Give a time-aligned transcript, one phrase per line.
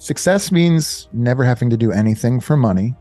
[0.00, 2.94] Success means never having to do anything for money.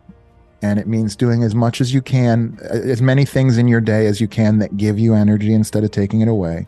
[0.61, 4.05] And it means doing as much as you can, as many things in your day
[4.07, 6.67] as you can that give you energy instead of taking it away.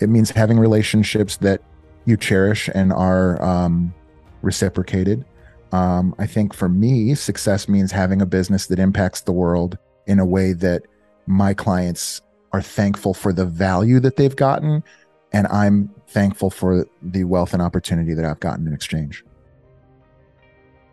[0.00, 1.62] It means having relationships that
[2.04, 3.94] you cherish and are um,
[4.42, 5.24] reciprocated.
[5.72, 10.18] Um, I think for me, success means having a business that impacts the world in
[10.18, 10.82] a way that
[11.26, 12.20] my clients
[12.52, 14.84] are thankful for the value that they've gotten.
[15.32, 19.24] And I'm thankful for the wealth and opportunity that I've gotten in exchange.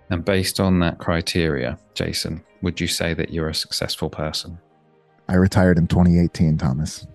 [0.10, 4.58] And based on that criteria, Jason, would you say that you're a successful person?
[5.28, 7.06] I retired in 2018, Thomas.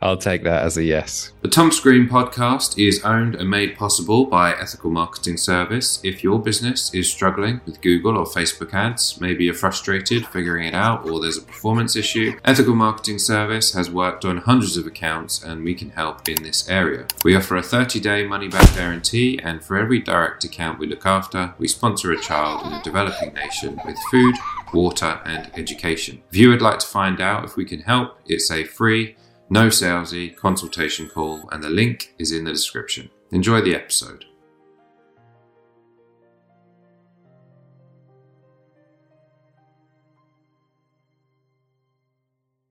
[0.00, 1.32] I'll take that as a yes.
[1.42, 6.00] The Thomas Green podcast is owned and made possible by Ethical Marketing Service.
[6.04, 10.74] If your business is struggling with Google or Facebook ads, maybe you're frustrated figuring it
[10.74, 15.42] out or there's a performance issue, Ethical Marketing Service has worked on hundreds of accounts
[15.42, 17.06] and we can help in this area.
[17.24, 21.06] We offer a 30 day money back guarantee, and for every direct account we look
[21.06, 24.34] after, we sponsor a child in a developing nation with food,
[24.72, 26.22] water, and education.
[26.30, 29.16] If you would like to find out if we can help, it's a free
[29.52, 33.10] no salesy consultation call, and the link is in the description.
[33.32, 34.24] Enjoy the episode.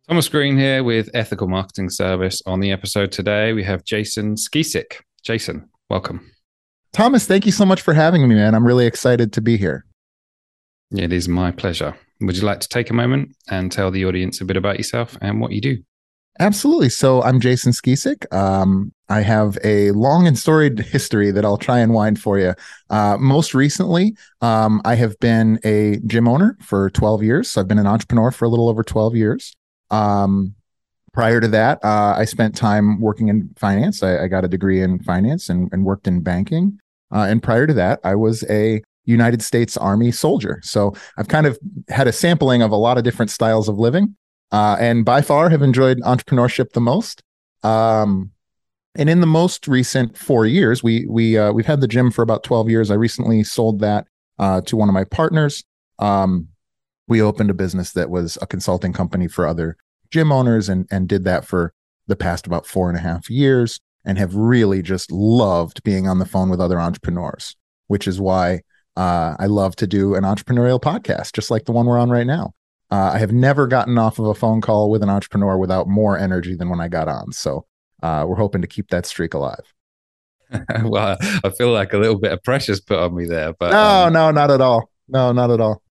[0.07, 2.41] Thomas Green here with Ethical Marketing Service.
[2.47, 5.01] On the episode today, we have Jason Skisic.
[5.21, 6.31] Jason, welcome.
[6.93, 8.55] Thomas, thank you so much for having me, man.
[8.55, 9.85] I'm really excited to be here.
[10.89, 11.95] It is my pleasure.
[12.21, 15.15] Would you like to take a moment and tell the audience a bit about yourself
[15.21, 15.77] and what you do?
[16.39, 16.89] Absolutely.
[16.89, 18.31] So I'm Jason Skisic.
[18.33, 22.53] Um, I have a long and storied history that I'll try and wind for you.
[22.89, 27.49] Uh, most recently, um, I have been a gym owner for 12 years.
[27.49, 29.53] So I've been an entrepreneur for a little over 12 years.
[29.91, 30.55] Um,
[31.11, 34.01] prior to that, uh, I spent time working in finance.
[34.01, 36.79] I, I got a degree in finance and, and worked in banking.
[37.13, 40.61] Uh, and prior to that, I was a United States Army soldier.
[40.63, 44.15] So I've kind of had a sampling of a lot of different styles of living
[44.51, 47.23] uh, and by far have enjoyed entrepreneurship the most.
[47.63, 48.31] Um,
[48.95, 52.21] and in the most recent four years, we we uh, we've had the gym for
[52.21, 52.91] about twelve years.
[52.91, 54.07] I recently sold that
[54.37, 55.63] uh, to one of my partners.
[55.99, 56.49] Um,
[57.07, 59.77] we opened a business that was a consulting company for other
[60.09, 61.73] gym owners, and and did that for
[62.07, 66.19] the past about four and a half years, and have really just loved being on
[66.19, 67.55] the phone with other entrepreneurs,
[67.87, 68.61] which is why
[68.97, 72.27] uh, I love to do an entrepreneurial podcast, just like the one we're on right
[72.27, 72.53] now.
[72.91, 76.17] Uh, I have never gotten off of a phone call with an entrepreneur without more
[76.17, 77.31] energy than when I got on.
[77.31, 77.65] So
[78.03, 79.73] uh, we're hoping to keep that streak alive.
[80.83, 84.07] well, I feel like a little bit of pressure's put on me there, but no,
[84.07, 84.89] um, no, not at all.
[85.07, 85.81] No, not at all.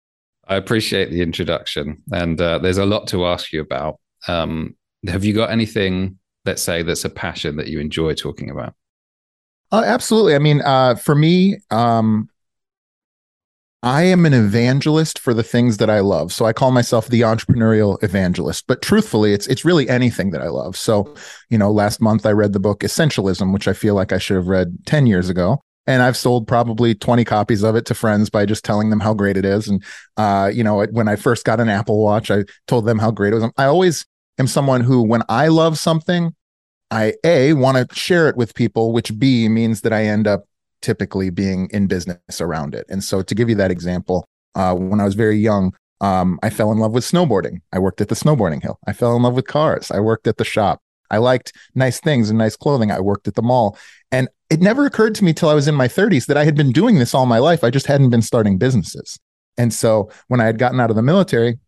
[0.46, 4.00] I appreciate the introduction, and uh, there's a lot to ask you about.
[4.28, 8.74] Um, have you got anything, let's say, that's a passion that you enjoy talking about?
[9.72, 10.34] Uh, absolutely.
[10.34, 12.28] I mean, uh, for me, um,
[13.82, 16.32] I am an evangelist for the things that I love.
[16.34, 18.66] So I call myself the entrepreneurial evangelist.
[18.66, 20.76] But truthfully, it's it's really anything that I love.
[20.76, 21.14] So,
[21.48, 24.36] you know, last month I read the book Essentialism, which I feel like I should
[24.36, 25.62] have read 10 years ago.
[25.86, 29.14] And I've sold probably 20 copies of it to friends by just telling them how
[29.14, 29.66] great it is.
[29.66, 29.82] And
[30.18, 33.32] uh, you know, when I first got an Apple Watch, I told them how great
[33.32, 33.50] it was.
[33.56, 34.04] I always
[34.38, 36.34] am someone who, when I love something,
[36.90, 40.44] I A want to share it with people, which B means that I end up
[40.82, 42.86] typically being in business around it.
[42.88, 46.50] And so to give you that example, uh, when I was very young, um, I
[46.50, 47.60] fell in love with snowboarding.
[47.72, 48.78] I worked at the snowboarding hill.
[48.86, 49.90] I fell in love with cars.
[49.90, 50.80] I worked at the shop.
[51.10, 52.90] I liked nice things and nice clothing.
[52.90, 53.76] I worked at the mall.
[54.10, 56.54] And it never occurred to me till I was in my 30s that I had
[56.54, 57.62] been doing this all my life.
[57.62, 59.18] I just hadn't been starting businesses.
[59.58, 61.58] And so when I had gotten out of the military,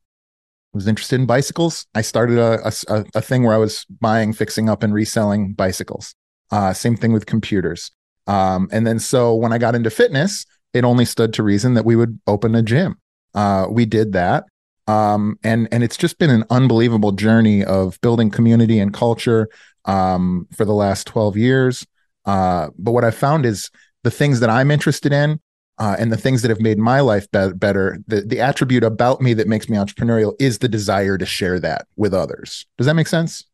[0.72, 1.86] was interested in bicycles.
[1.94, 6.14] I started a, a, a thing where I was buying, fixing up, and reselling bicycles.
[6.50, 7.90] Uh, same thing with computers.
[8.26, 11.84] Um, and then so when I got into fitness, it only stood to reason that
[11.84, 12.96] we would open a gym.
[13.34, 14.44] Uh, we did that.
[14.88, 19.48] Um, and and it's just been an unbelievable journey of building community and culture
[19.84, 21.86] um, for the last 12 years.
[22.24, 23.70] Uh, but what I found is
[24.02, 25.40] the things that I'm interested in
[25.78, 29.20] uh, and the things that have made my life be- better, the, the attribute about
[29.20, 32.66] me that makes me entrepreneurial is the desire to share that with others.
[32.78, 33.44] Does that make sense?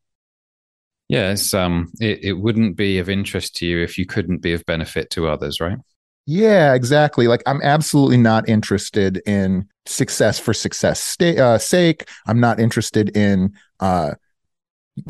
[1.08, 4.64] Yes, um, it, it wouldn't be of interest to you if you couldn't be of
[4.66, 5.78] benefit to others, right?
[6.26, 7.26] Yeah, exactly.
[7.26, 12.06] Like I'm absolutely not interested in success for success sta- uh, sake.
[12.26, 14.12] I'm not interested in uh,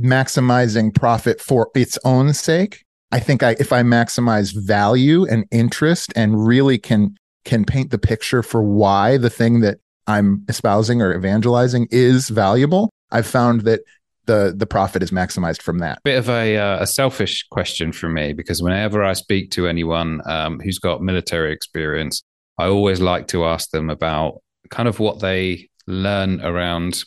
[0.01, 2.85] maximizing profit for its own sake.
[3.11, 7.99] I think I, if I maximize value and interest and really can can paint the
[7.99, 13.81] picture for why the thing that I'm espousing or evangelizing is valuable, I've found that
[14.29, 16.01] the the profit is maximized from that.
[16.05, 20.21] Bit of a uh, a selfish question for me because whenever I speak to anyone
[20.27, 22.23] um, who's got military experience,
[22.59, 24.41] I always like to ask them about
[24.71, 27.03] kind of what they learn around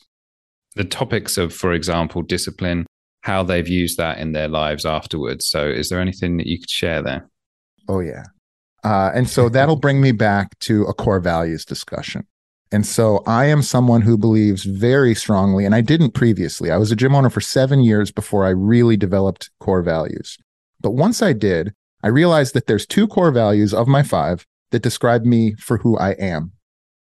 [0.76, 2.88] the topics of, for example, discipline,
[3.22, 5.46] how they've used that in their lives afterwards.
[5.48, 7.30] So, is there anything that you could share there?
[7.88, 8.24] Oh yeah,
[8.84, 12.26] uh, and so that'll bring me back to a core values discussion.
[12.72, 16.72] And so I am someone who believes very strongly, and I didn't previously.
[16.72, 20.38] I was a gym owner for seven years before I really developed core values.
[20.80, 24.82] But once I did, I realized that there's two core values of my five that
[24.82, 26.54] describe me for who I am.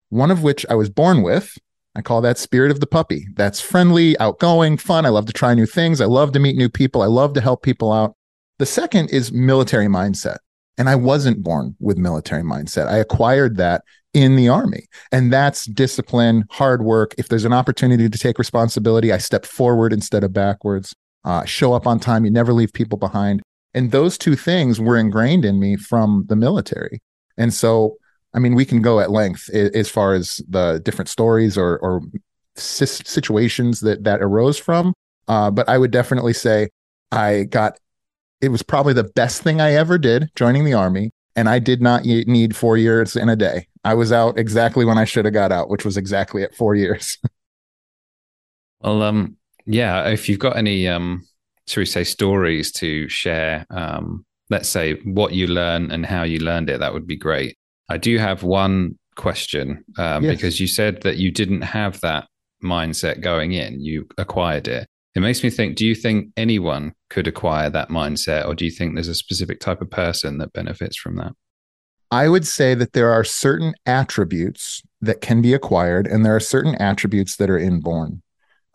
[0.09, 1.57] One of which I was born with.
[1.95, 3.27] I call that spirit of the puppy.
[3.35, 5.05] That's friendly, outgoing, fun.
[5.05, 6.01] I love to try new things.
[6.01, 7.01] I love to meet new people.
[7.01, 8.15] I love to help people out.
[8.59, 10.37] The second is military mindset.
[10.77, 12.87] And I wasn't born with military mindset.
[12.87, 13.83] I acquired that
[14.13, 14.85] in the army.
[15.11, 17.15] And that's discipline, hard work.
[17.17, 20.93] If there's an opportunity to take responsibility, I step forward instead of backwards.
[21.25, 22.25] Uh, show up on time.
[22.25, 23.41] You never leave people behind.
[23.73, 26.99] And those two things were ingrained in me from the military.
[27.37, 27.97] And so,
[28.33, 32.01] I mean, we can go at length as far as the different stories or, or
[32.55, 34.93] situations that that arose from.
[35.27, 36.69] Uh, but I would definitely say
[37.11, 37.79] I got
[38.41, 41.11] it was probably the best thing I ever did joining the army.
[41.35, 43.67] And I did not need four years in a day.
[43.83, 46.75] I was out exactly when I should have got out, which was exactly at four
[46.75, 47.17] years.
[48.81, 51.27] well, um, yeah, if you've got any, um,
[51.67, 56.39] should we say, stories to share, um, let's say what you learned and how you
[56.39, 57.57] learned it, that would be great.
[57.89, 60.35] I do have one question um, yes.
[60.35, 62.27] because you said that you didn't have that
[62.63, 64.87] mindset going in, you acquired it.
[65.15, 68.71] It makes me think do you think anyone could acquire that mindset, or do you
[68.71, 71.33] think there's a specific type of person that benefits from that?
[72.09, 76.39] I would say that there are certain attributes that can be acquired, and there are
[76.39, 78.21] certain attributes that are inborn.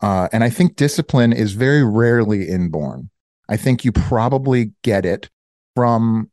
[0.01, 3.09] Uh, and I think discipline is very rarely inborn.
[3.49, 5.29] I think you probably get it
[5.75, 6.31] from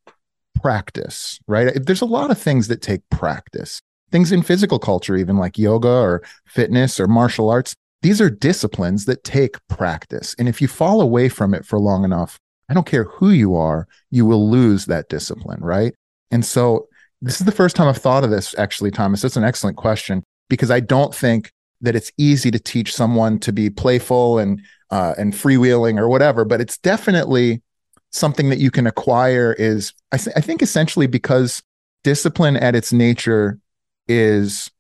[0.61, 1.73] practice, right?
[1.85, 3.81] There's a lot of things that take practice.
[4.13, 9.05] Things in physical culture, even like yoga or fitness or martial arts, these are disciplines
[9.07, 10.35] that take practice.
[10.39, 12.39] And if you fall away from it for long enough,
[12.69, 15.95] I don't care who you are, you will lose that discipline, right?
[16.31, 16.89] And so
[17.23, 19.23] this is the first time I've thought of this, actually, Thomas.
[19.23, 21.51] That's an excellent question because I don't think
[21.81, 24.61] that it's easy to teach someone to be playful and
[24.91, 27.61] uh, and freewheeling or whatever, but it's definitely
[28.13, 29.53] something that you can acquire.
[29.59, 31.63] Is I, th- I think essentially because
[32.05, 33.59] discipline at its nature
[34.07, 34.71] is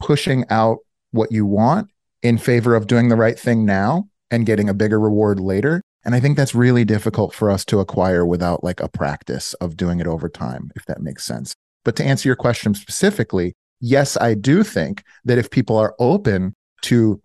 [0.00, 0.78] pushing out
[1.10, 1.90] what you want
[2.26, 5.82] in favor of doing the right thing now and getting a bigger reward later.
[6.04, 9.76] And I think that's really difficult for us to acquire without like a practice of
[9.76, 11.54] doing it over time, if that makes sense.
[11.84, 16.54] But to answer your question specifically, yes, I do think that if people are open
[16.82, 17.20] to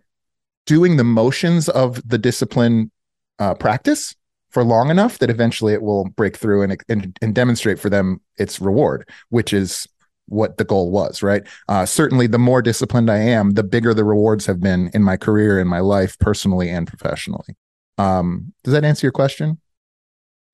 [0.66, 2.90] doing the motions of the discipline
[3.38, 4.14] uh, practice
[4.50, 8.20] for long enough, that eventually it will break through and, and, and demonstrate for them
[8.36, 9.86] its reward, which is
[10.26, 11.42] what the goal was, right?
[11.68, 15.16] Uh, certainly, the more disciplined I am, the bigger the rewards have been in my
[15.16, 17.56] career, in my life, personally and professionally.
[17.98, 19.60] Um, does that answer your question?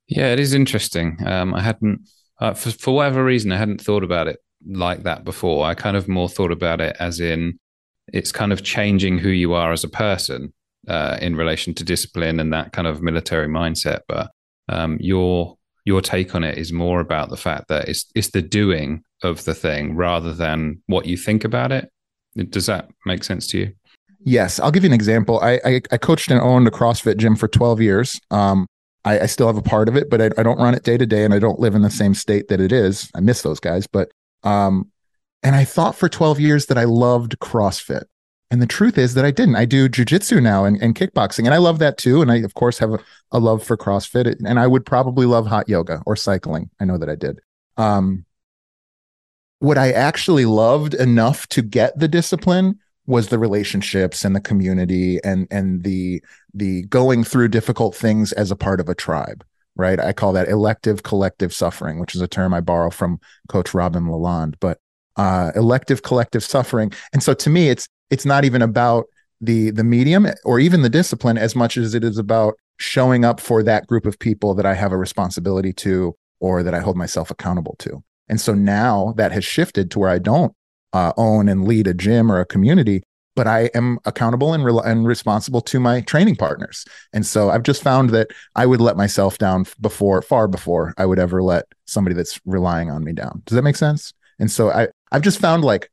[0.08, 1.18] Yeah, it is interesting.
[1.26, 2.08] Um, I hadn't,
[2.40, 5.66] uh, for, for whatever reason, I hadn't thought about it like that before.
[5.66, 7.58] I kind of more thought about it as in
[8.12, 10.52] it's kind of changing who you are as a person
[10.88, 14.00] uh, in relation to discipline and that kind of military mindset.
[14.08, 14.30] But
[14.68, 18.42] um, your your take on it is more about the fact that it's it's the
[18.42, 21.90] doing of the thing rather than what you think about it.
[22.50, 23.72] Does that make sense to you?
[24.24, 25.40] Yes, I'll give you an example.
[25.40, 28.20] I I, I coached and owned a CrossFit gym for 12 years.
[28.30, 28.66] Um,
[29.04, 30.98] I, I still have a part of it, but I, I don't run it day
[30.98, 33.10] to day, and I don't live in the same state that it is.
[33.14, 34.10] I miss those guys, but
[34.42, 34.90] um,
[35.42, 38.04] and I thought for 12 years that I loved CrossFit.
[38.50, 39.56] And the truth is that I didn't.
[39.56, 42.22] I do jujitsu now and, and kickboxing, and I love that too.
[42.22, 42.98] And I, of course, have a,
[43.30, 44.40] a, love for CrossFit.
[44.44, 46.70] And I would probably love hot yoga or cycling.
[46.80, 47.40] I know that I did.
[47.76, 48.24] Um,
[49.58, 55.18] what I actually loved enough to get the discipline was the relationships and the community
[55.24, 56.22] and and the
[56.54, 59.44] the going through difficult things as a part of a tribe.
[59.76, 60.00] Right.
[60.00, 64.06] I call that elective collective suffering, which is a term I borrow from Coach Robin
[64.06, 64.54] Lalonde.
[64.58, 64.78] But
[65.16, 66.92] uh, elective collective suffering.
[67.12, 69.06] And so to me, it's it's not even about
[69.40, 73.40] the the medium or even the discipline as much as it is about showing up
[73.40, 76.96] for that group of people that I have a responsibility to or that I hold
[76.96, 78.02] myself accountable to.
[78.28, 80.52] And so now that has shifted to where I don't
[80.92, 83.02] uh, own and lead a gym or a community,
[83.34, 86.84] but I am accountable and, re- and responsible to my training partners.
[87.12, 91.06] And so I've just found that I would let myself down before, far before I
[91.06, 93.42] would ever let somebody that's relying on me down.
[93.46, 94.12] Does that make sense?
[94.38, 95.90] And so I, I've just found like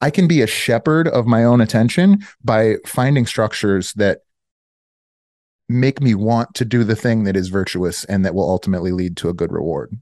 [0.00, 4.20] I can be a shepherd of my own attention by finding structures that
[5.68, 9.16] make me want to do the thing that is virtuous and that will ultimately lead
[9.18, 9.96] to a good reward.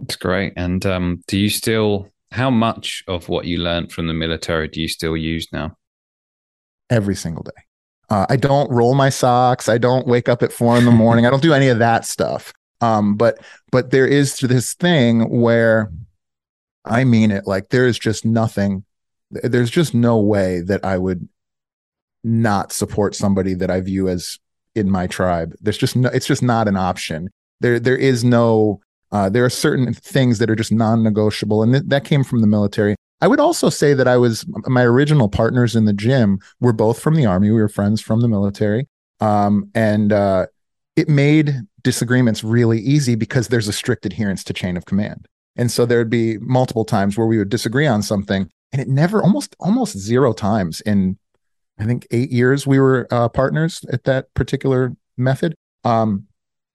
[0.00, 0.52] That's great.
[0.56, 4.80] And um, do you still, how much of what you learned from the military do
[4.80, 5.76] you still use now?
[6.90, 7.62] Every single day.
[8.10, 9.68] Uh, I don't roll my socks.
[9.68, 11.26] I don't wake up at four in the morning.
[11.26, 12.52] I don't do any of that stuff.
[12.80, 13.40] Um, but
[13.70, 15.92] but there is this thing where
[16.88, 17.46] I mean it.
[17.46, 18.84] Like there is just nothing.
[19.30, 21.28] There's just no way that I would
[22.24, 24.38] not support somebody that I view as
[24.74, 25.54] in my tribe.
[25.60, 26.08] There's just no.
[26.10, 27.30] It's just not an option.
[27.60, 28.80] There there is no.
[29.10, 32.46] Uh, there are certain things that are just non-negotiable, and th- that came from the
[32.46, 32.94] military.
[33.20, 37.00] I would also say that I was my original partners in the gym were both
[37.00, 37.50] from the army.
[37.50, 38.86] We were friends from the military,
[39.20, 40.46] um, and uh,
[40.94, 45.26] it made disagreements really easy because there's a strict adherence to chain of command.
[45.58, 49.22] And so there'd be multiple times where we would disagree on something, and it never
[49.22, 51.18] almost almost zero times in
[51.78, 55.54] I think eight years we were uh, partners at that particular method.
[55.84, 56.26] Um,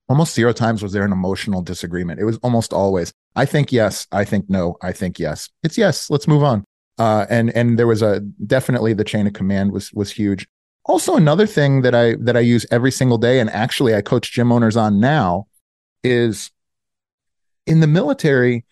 [0.08, 2.20] almost zero times was there an emotional disagreement.
[2.20, 4.08] It was almost always I think yes.
[4.12, 4.78] I think no.
[4.82, 5.50] I think yes.
[5.64, 6.10] It's yes.
[6.10, 6.64] Let's move on.
[6.98, 10.48] Uh, and and there was a definitely the chain of command was was huge.
[10.86, 14.32] Also, another thing that I that I use every single day, and actually I coach
[14.32, 15.48] gym owners on now,
[16.04, 16.52] is
[17.66, 18.66] in the military,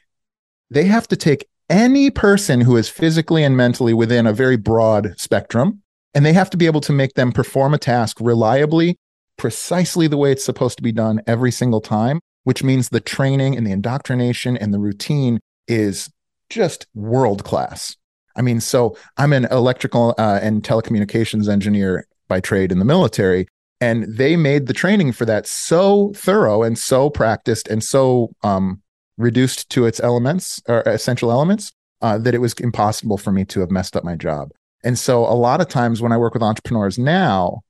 [0.71, 5.13] they have to take any person who is physically and mentally within a very broad
[5.17, 5.83] spectrum,
[6.15, 8.97] and they have to be able to make them perform a task reliably,
[9.37, 13.55] precisely the way it's supposed to be done every single time which means the training
[13.55, 16.09] and the indoctrination and the routine is
[16.49, 17.95] just world class.
[18.35, 23.47] I mean, so I'm an electrical uh, and telecommunications engineer by trade in the military,
[23.79, 28.81] and they made the training for that so thorough and so practiced and so um,
[29.17, 33.59] reduced to its elements or essential elements uh, that it was impossible for me to
[33.59, 34.51] have messed up my job.
[34.83, 37.61] And so, a lot of times when I work with entrepreneurs now,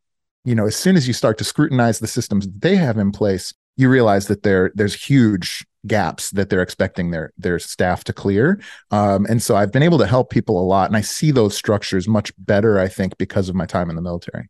[0.46, 3.54] you know, as soon as you start to scrutinize the systems they have in place,
[3.78, 8.62] you realize that there there's huge gaps that they're expecting their their staff to clear
[8.92, 11.58] um, and so i've been able to help people a lot and i see those
[11.58, 14.48] structures much better i think because of my time in the military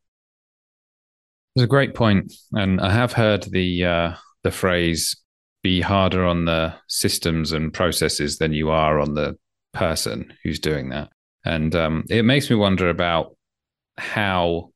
[1.55, 5.15] it's a great point and i have heard the uh, the phrase
[5.63, 9.37] be harder on the systems and processes than you are on the
[9.73, 11.09] person who's doing that
[11.45, 13.35] and um, it makes me wonder about
[13.97, 14.71] how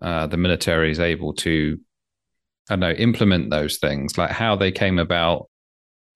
[0.00, 1.78] uh, the military is able to
[2.70, 5.48] I don't know, implement those things, like how they came about,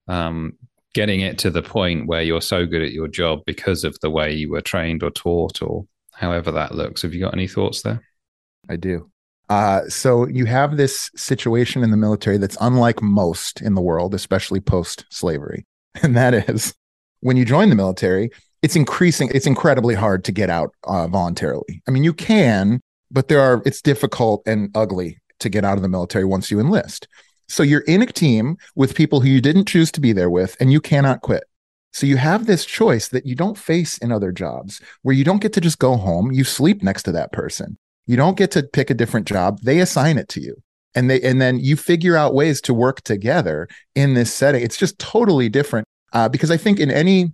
[0.07, 0.53] um,
[0.93, 4.11] getting it to the point where you're so good at your job because of the
[4.11, 7.01] way you were trained or taught, or however that looks.
[7.01, 8.03] Have you got any thoughts there?
[8.69, 9.09] I do.
[9.49, 14.13] Uh, so you have this situation in the military that's unlike most in the world,
[14.13, 15.65] especially post slavery.
[16.01, 16.73] And that is
[17.19, 18.31] when you join the military,
[18.63, 21.83] it's increasing, it's incredibly hard to get out uh, voluntarily.
[21.87, 22.81] I mean, you can,
[23.11, 26.59] but there are, it's difficult and ugly to get out of the military once you
[26.59, 27.07] enlist.
[27.47, 30.57] So you're in a team with people who you didn't choose to be there with,
[30.59, 31.43] and you cannot quit.
[31.91, 35.41] So you have this choice that you don't face in other jobs where you don't
[35.41, 36.31] get to just go home.
[36.31, 37.77] You sleep next to that person.
[38.05, 39.59] You don't get to pick a different job.
[39.61, 40.55] They assign it to you.
[40.95, 44.61] And they and then you figure out ways to work together in this setting.
[44.61, 45.87] It's just totally different.
[46.11, 47.33] Uh, because I think in any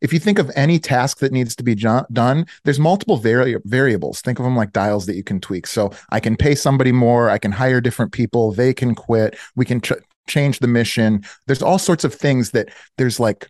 [0.00, 3.56] if you think of any task that needs to be jo- done, there's multiple vari-
[3.64, 4.20] variables.
[4.20, 5.66] Think of them like dials that you can tweak.
[5.66, 9.64] So I can pay somebody more, I can hire different people, they can quit, we
[9.64, 9.92] can ch-
[10.28, 11.24] change the mission.
[11.46, 13.48] There's all sorts of things that there's like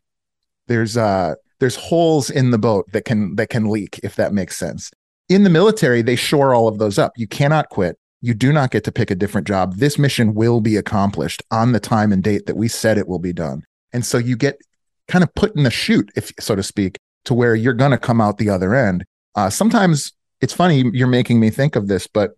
[0.69, 4.57] there's uh there's holes in the boat that can that can leak if that makes
[4.57, 4.91] sense.
[5.29, 7.13] In the military, they shore all of those up.
[7.17, 7.99] You cannot quit.
[8.21, 9.77] You do not get to pick a different job.
[9.77, 13.19] This mission will be accomplished on the time and date that we said it will
[13.19, 13.63] be done.
[13.93, 14.59] And so you get
[15.07, 17.99] kind of put in the chute, if so to speak, to where you're going to
[17.99, 19.05] come out the other end.
[19.35, 22.33] Uh, sometimes it's funny you're making me think of this, but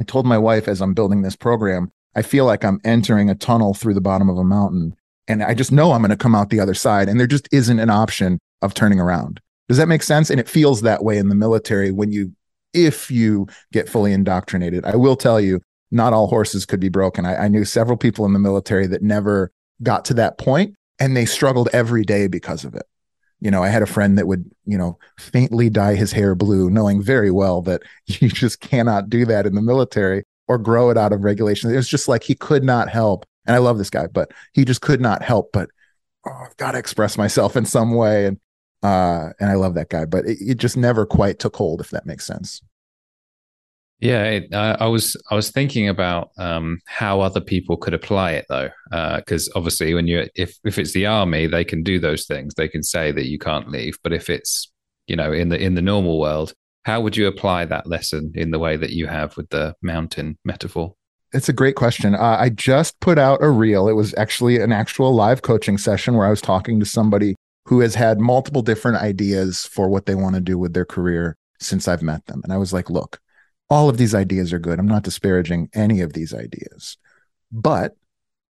[0.00, 3.34] I told my wife as I'm building this program, I feel like I'm entering a
[3.34, 4.96] tunnel through the bottom of a mountain,
[5.28, 7.48] and I just know I'm going to come out the other side, and there just
[7.52, 9.40] isn't an option of turning around.
[9.68, 10.30] Does that make sense?
[10.30, 12.32] And it feels that way in the military when you,
[12.74, 14.84] if you get fully indoctrinated.
[14.84, 17.26] I will tell you, not all horses could be broken.
[17.26, 19.52] I, I knew several people in the military that never
[19.82, 22.84] got to that point and they struggled every day because of it.
[23.40, 26.70] You know, I had a friend that would, you know, faintly dye his hair blue,
[26.70, 30.96] knowing very well that you just cannot do that in the military or grow it
[30.96, 31.70] out of regulation.
[31.70, 33.26] It was just like he could not help.
[33.46, 35.68] And I love this guy, but he just could not help but
[36.26, 38.26] oh, I've got to express myself in some way.
[38.26, 38.38] And
[38.82, 41.90] uh, and I love that guy, but it, it just never quite took hold, if
[41.90, 42.60] that makes sense.
[44.00, 48.32] Yeah, it, uh, I was I was thinking about um, how other people could apply
[48.32, 52.00] it though, because uh, obviously when you if if it's the army, they can do
[52.00, 52.54] those things.
[52.54, 54.72] They can say that you can't leave, but if it's
[55.06, 56.52] you know in the in the normal world,
[56.84, 60.36] how would you apply that lesson in the way that you have with the mountain
[60.44, 60.94] metaphor?
[61.32, 62.16] It's a great question.
[62.16, 63.88] Uh, I just put out a reel.
[63.88, 67.36] It was actually an actual live coaching session where I was talking to somebody
[67.72, 71.38] who has had multiple different ideas for what they want to do with their career
[71.58, 72.42] since I've met them.
[72.44, 73.18] And I was like, look,
[73.70, 74.78] all of these ideas are good.
[74.78, 76.98] I'm not disparaging any of these ideas,
[77.50, 77.96] but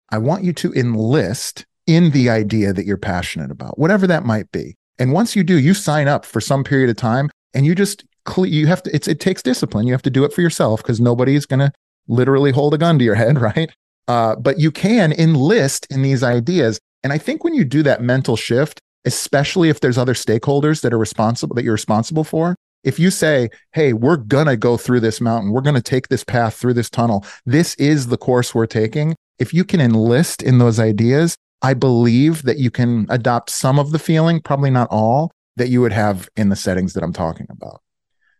[0.08, 4.50] I want you to enlist in the idea that you're passionate about, whatever that might
[4.50, 4.76] be.
[4.98, 8.06] And once you do, you sign up for some period of time and you just
[8.38, 9.86] you have to it takes discipline.
[9.86, 11.72] You have to do it for yourself because nobody's going to
[12.08, 13.70] literally hold a gun to your head, right?
[14.08, 16.80] Uh, but you can enlist in these ideas.
[17.04, 20.92] And I think when you do that mental shift, especially if there's other stakeholders that
[20.92, 25.00] are responsible that you're responsible for, if you say, Hey, we're going to go through
[25.00, 28.54] this mountain, we're going to take this path through this tunnel, this is the course
[28.54, 29.14] we're taking.
[29.38, 33.92] If you can enlist in those ideas, I believe that you can adopt some of
[33.92, 37.46] the feeling, probably not all, that you would have in the settings that I'm talking
[37.50, 37.82] about.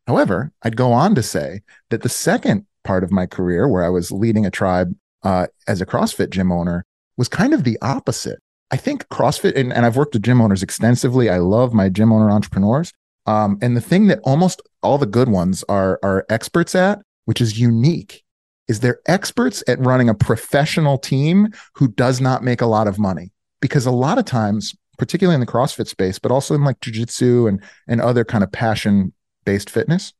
[0.07, 3.89] However, I'd go on to say that the second part of my career, where I
[3.89, 6.85] was leading a tribe uh, as a CrossFit gym owner,
[7.17, 8.41] was kind of the opposite.
[8.73, 11.29] I think CrossFit, and, and I've worked with gym owners extensively.
[11.29, 12.93] I love my gym owner entrepreneurs.
[13.27, 17.41] Um, and the thing that almost all the good ones are are experts at, which
[17.41, 18.25] is unique,
[18.67, 22.99] is they're experts at running a professional team who does not make a lot of
[22.99, 23.31] money.
[23.61, 27.49] Because a lot of times, particularly in the CrossFit space, but also in like jujitsu
[27.49, 29.13] and and other kind of passion
[29.45, 30.15] based fitness,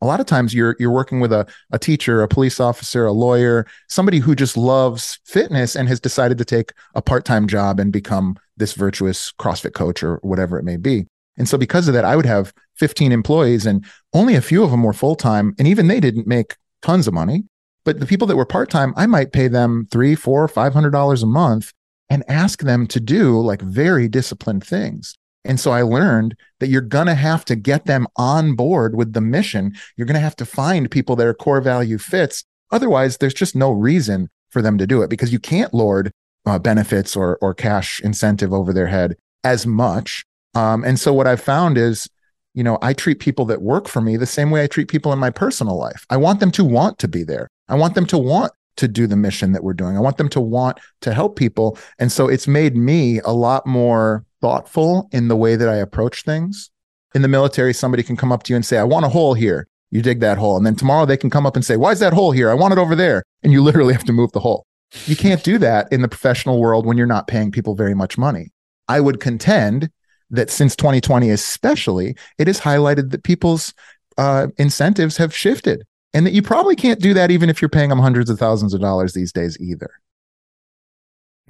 [0.00, 3.12] a lot of times you're you're working with a, a teacher, a police officer, a
[3.12, 7.92] lawyer, somebody who just loves fitness and has decided to take a part-time job and
[7.92, 11.06] become this virtuous CrossFit coach or whatever it may be.
[11.36, 14.70] And so because of that, I would have 15 employees and only a few of
[14.70, 15.54] them were full-time.
[15.58, 17.44] And even they didn't make tons of money.
[17.84, 21.22] But the people that were part-time, I might pay them three, four, five hundred dollars
[21.22, 21.72] a month
[22.10, 25.16] and ask them to do like very disciplined things.
[25.44, 29.14] And so I learned that you're going to have to get them on board with
[29.14, 29.74] the mission.
[29.96, 32.44] You're going to have to find people that are core value fits.
[32.70, 36.12] Otherwise, there's just no reason for them to do it because you can't lord
[36.46, 40.24] uh, benefits or, or cash incentive over their head as much.
[40.54, 42.08] Um, and so what I've found is,
[42.54, 45.12] you know, I treat people that work for me the same way I treat people
[45.12, 46.04] in my personal life.
[46.10, 47.48] I want them to want to be there.
[47.68, 49.96] I want them to want to do the mission that we're doing.
[49.96, 51.78] I want them to want to help people.
[51.98, 56.24] And so it's made me a lot more thoughtful in the way that I approach
[56.24, 56.70] things.
[57.14, 59.34] In the military, somebody can come up to you and say, I want a hole
[59.34, 59.66] here.
[59.90, 60.56] You dig that hole.
[60.56, 62.50] And then tomorrow they can come up and say, Why is that hole here?
[62.50, 63.24] I want it over there.
[63.42, 64.66] And you literally have to move the hole.
[65.06, 68.18] You can't do that in the professional world when you're not paying people very much
[68.18, 68.50] money.
[68.88, 69.90] I would contend
[70.30, 73.72] that since 2020, especially, it has highlighted that people's
[74.18, 77.90] uh, incentives have shifted and that you probably can't do that even if you're paying
[77.90, 79.90] them hundreds of thousands of dollars these days either.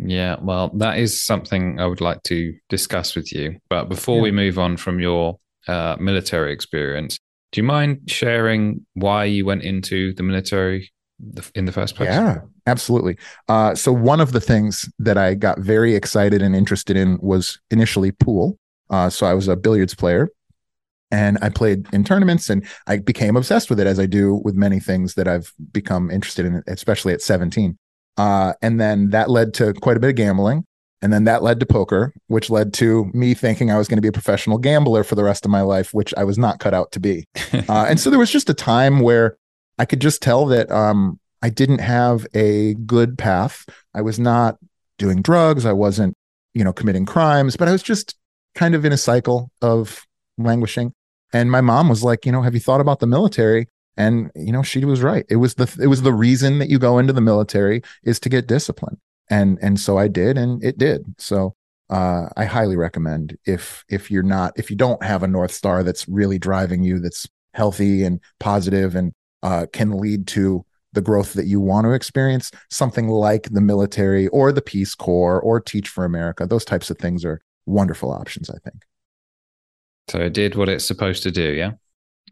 [0.02, 3.58] Yeah, well, that is something I would like to discuss with you.
[3.68, 4.22] But before yeah.
[4.22, 7.18] we move on from your uh, military experience,
[7.52, 10.90] do you mind sharing why you went into the military
[11.54, 12.08] in the first place?
[12.08, 13.18] Yeah, absolutely.
[13.48, 17.58] Uh, so, one of the things that I got very excited and interested in was
[17.70, 18.58] initially pool.
[18.88, 20.28] Uh, so, I was a billiards player
[21.10, 24.54] and I played in tournaments and I became obsessed with it as I do with
[24.54, 27.76] many things that I've become interested in, especially at 17.
[28.16, 30.64] Uh, and then that led to quite a bit of gambling.
[31.02, 34.02] And then that led to poker, which led to me thinking I was going to
[34.02, 36.74] be a professional gambler for the rest of my life, which I was not cut
[36.74, 37.24] out to be.
[37.68, 39.38] uh, and so there was just a time where
[39.78, 43.64] I could just tell that um, I didn't have a good path.
[43.94, 44.58] I was not
[44.98, 45.64] doing drugs.
[45.64, 46.14] I wasn't,
[46.52, 48.14] you know, committing crimes, but I was just
[48.54, 50.92] kind of in a cycle of languishing.
[51.32, 53.68] And my mom was like, you know, have you thought about the military?
[54.00, 55.26] And you know, she was right.
[55.28, 58.30] It was the it was the reason that you go into the military is to
[58.30, 58.98] get discipline.
[59.28, 61.04] And and so I did, and it did.
[61.18, 61.54] So
[61.90, 65.82] uh, I highly recommend if if you're not if you don't have a north star
[65.82, 71.34] that's really driving you, that's healthy and positive and uh, can lead to the growth
[71.34, 75.90] that you want to experience, something like the military or the Peace Corps or Teach
[75.90, 76.46] for America.
[76.46, 78.82] Those types of things are wonderful options, I think.
[80.08, 81.72] So it did what it's supposed to do, yeah.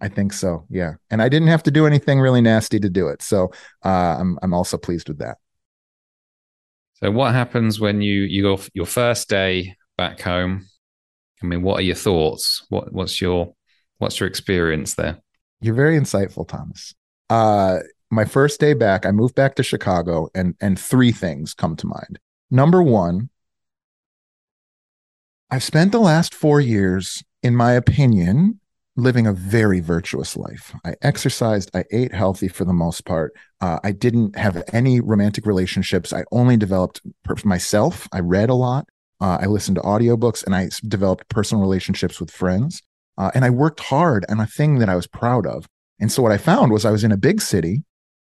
[0.00, 0.64] I think so.
[0.70, 0.94] Yeah.
[1.10, 3.22] And I didn't have to do anything really nasty to do it.
[3.22, 3.50] So
[3.84, 5.38] uh, I'm I'm also pleased with that.
[6.94, 10.66] So what happens when you you go your first day back home?
[11.42, 12.64] I mean, what are your thoughts?
[12.68, 13.54] What what's your
[13.98, 15.18] what's your experience there?
[15.60, 16.94] You're very insightful, Thomas.
[17.30, 17.80] Uh
[18.10, 21.86] my first day back, I moved back to Chicago and and three things come to
[21.86, 22.18] mind.
[22.50, 23.28] Number 1,
[25.50, 28.60] I've spent the last 4 years in my opinion
[28.98, 30.74] living a very virtuous life.
[30.84, 33.32] I exercised, I ate healthy for the most part.
[33.60, 36.12] Uh, I didn't have any romantic relationships.
[36.12, 37.00] I only developed
[37.44, 38.08] myself.
[38.12, 38.88] I read a lot.
[39.20, 42.82] Uh, I listened to audiobooks and I developed personal relationships with friends.
[43.16, 45.66] Uh, and I worked hard on a thing that I was proud of.
[46.00, 47.84] And so what I found was I was in a big city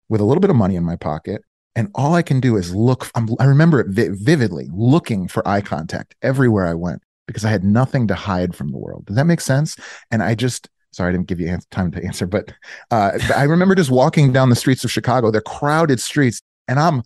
[0.09, 1.43] with a little bit of money in my pocket.
[1.77, 3.11] And all I can do is look.
[3.15, 7.51] I'm, i remember it vi- vividly looking for eye contact everywhere I went because I
[7.51, 9.07] had nothing to hide from the world.
[9.07, 9.77] Does that make sense?
[10.11, 12.53] And I just, sorry, I didn't give you time to answer, but
[12.91, 15.31] uh, I remember just walking down the streets of Chicago.
[15.31, 17.03] They're crowded streets, and I'm,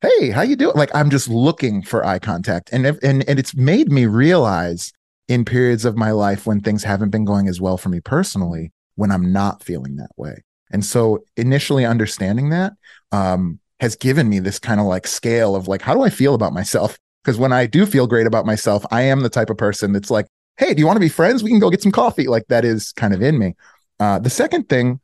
[0.00, 0.76] hey, how you doing?
[0.76, 4.92] Like I'm just looking for eye contact, and and and it's made me realize
[5.28, 8.72] in periods of my life when things haven't been going as well for me personally,
[8.94, 10.42] when I'm not feeling that way.
[10.70, 12.72] And so initially understanding that
[13.12, 16.34] um, has given me this kind of like scale of like, how do I feel
[16.34, 16.98] about myself?
[17.24, 20.10] Because when I do feel great about myself, I am the type of person that's
[20.10, 20.26] like,
[20.56, 21.42] hey, do you want to be friends?
[21.42, 22.26] We can go get some coffee.
[22.26, 23.54] Like that is kind of in me.
[24.00, 25.00] Uh, the second thing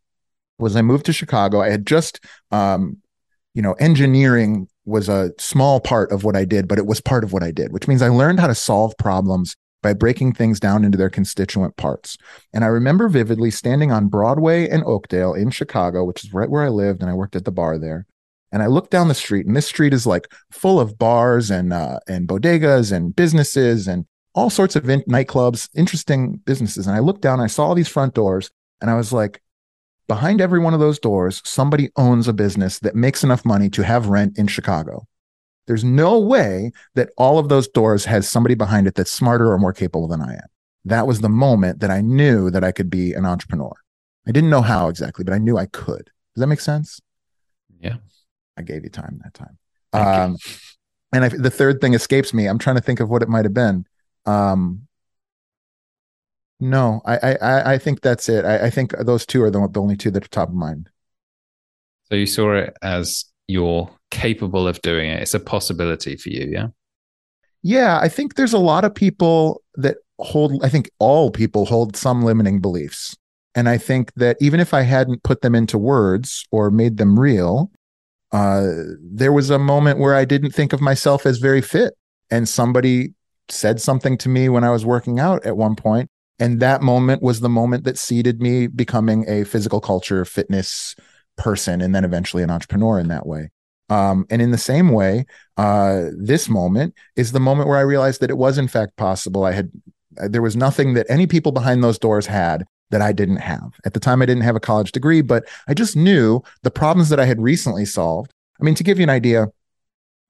[0.58, 1.60] was I moved to Chicago.
[1.60, 2.98] I had just, um,
[3.54, 7.24] you know, engineering was a small part of what I did, but it was part
[7.24, 10.58] of what I did, which means I learned how to solve problems by breaking things
[10.58, 12.16] down into their constituent parts.
[12.52, 16.64] And I remember vividly standing on Broadway and Oakdale in Chicago, which is right where
[16.64, 18.06] I lived, and I worked at the bar there.
[18.54, 21.72] And I look down the street, and this street is like full of bars and
[21.72, 26.86] uh, and bodegas and businesses and all sorts of in- nightclubs, interesting businesses.
[26.86, 29.42] And I looked down, I saw these front doors, and I was like,
[30.06, 33.82] behind every one of those doors, somebody owns a business that makes enough money to
[33.82, 35.04] have rent in Chicago.
[35.66, 39.58] There's no way that all of those doors has somebody behind it that's smarter or
[39.58, 40.48] more capable than I am.
[40.84, 43.72] That was the moment that I knew that I could be an entrepreneur.
[44.28, 46.04] I didn't know how exactly, but I knew I could.
[46.34, 47.00] Does that make sense?
[47.80, 47.96] Yeah.
[48.56, 49.58] I gave you time that time.
[49.92, 50.36] Um,
[51.12, 52.46] and I, the third thing escapes me.
[52.46, 53.84] I'm trying to think of what it might have been.
[54.26, 54.86] Um,
[56.60, 58.44] no, I, I, I think that's it.
[58.44, 60.88] I, I think those two are the, the only two that are top of mind.
[62.08, 65.22] So you saw it as you're capable of doing it.
[65.22, 66.68] It's a possibility for you, yeah?
[67.62, 71.96] Yeah, I think there's a lot of people that hold, I think all people hold
[71.96, 73.16] some limiting beliefs.
[73.54, 77.18] And I think that even if I hadn't put them into words or made them
[77.18, 77.70] real,
[78.34, 81.94] uh, there was a moment where I didn't think of myself as very fit.
[82.32, 83.14] And somebody
[83.48, 87.22] said something to me when I was working out at one point, And that moment
[87.22, 90.96] was the moment that seeded me becoming a physical culture fitness
[91.36, 93.50] person and then eventually an entrepreneur in that way.
[93.88, 98.20] Um, and in the same way, uh, this moment is the moment where I realized
[98.20, 99.44] that it was in fact possible.
[99.44, 99.70] I had
[100.20, 103.74] uh, there was nothing that any people behind those doors had that I didn't have.
[103.84, 107.08] At the time, I didn't have a college degree, but I just knew the problems
[107.08, 108.32] that I had recently solved.
[108.60, 109.48] I mean, to give you an idea,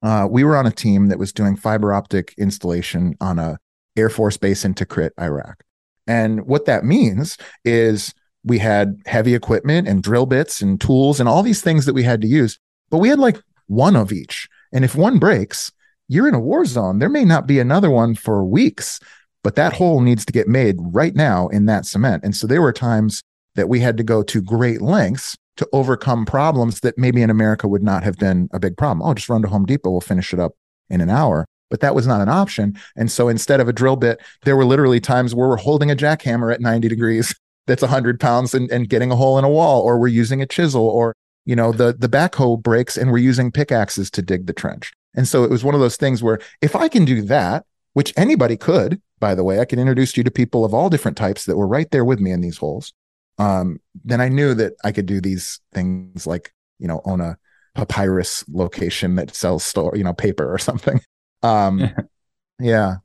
[0.02, 3.58] uh, we were on a team that was doing fiber optic installation on a
[3.96, 5.62] Air Force base in Tikrit, Iraq.
[6.06, 8.12] And what that means is
[8.44, 12.02] we had heavy equipment and drill bits and tools and all these things that we
[12.02, 12.58] had to use,
[12.90, 14.48] but we had like one of each.
[14.72, 15.72] And if one breaks,
[16.08, 16.98] you're in a war zone.
[16.98, 19.00] There may not be another one for weeks,
[19.44, 22.24] but that hole needs to get made right now in that cement.
[22.24, 23.22] And so there were times
[23.54, 27.68] that we had to go to great lengths to overcome problems that maybe in America
[27.68, 29.06] would not have been a big problem.
[29.06, 30.54] Oh, just run to Home Depot, we'll finish it up
[30.90, 31.46] in an hour.
[31.70, 32.78] But that was not an option.
[32.96, 35.96] And so instead of a drill bit, there were literally times where we're holding a
[35.96, 37.34] jackhammer at 90 degrees
[37.66, 40.46] that's 100 pounds and, and getting a hole in a wall, or we're using a
[40.46, 41.14] chisel, or
[41.46, 44.92] you know the the backhoe breaks and we're using pickaxes to dig the trench.
[45.14, 48.12] And so it was one of those things where if I can do that, which
[48.16, 51.46] anybody could, by the way, I can introduce you to people of all different types
[51.46, 52.92] that were right there with me in these holes.
[53.38, 57.36] Um, then I knew that I could do these things like you know own a
[57.74, 61.00] papyrus location that sells store you know paper or something.
[61.42, 61.90] Um,
[62.60, 62.96] yeah,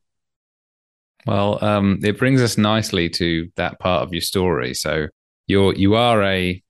[1.26, 4.74] well, um, it brings us nicely to that part of your story.
[4.74, 5.08] So
[5.48, 6.62] you're you are a,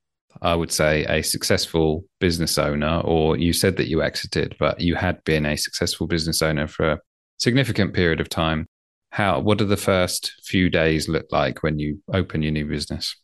[0.41, 4.95] I would say, a successful business owner, or you said that you exited, but you
[4.95, 6.99] had been a successful business owner for a
[7.37, 8.67] significant period of time.
[9.11, 9.39] How?
[9.39, 13.15] What do the first few days look like when you open your new business?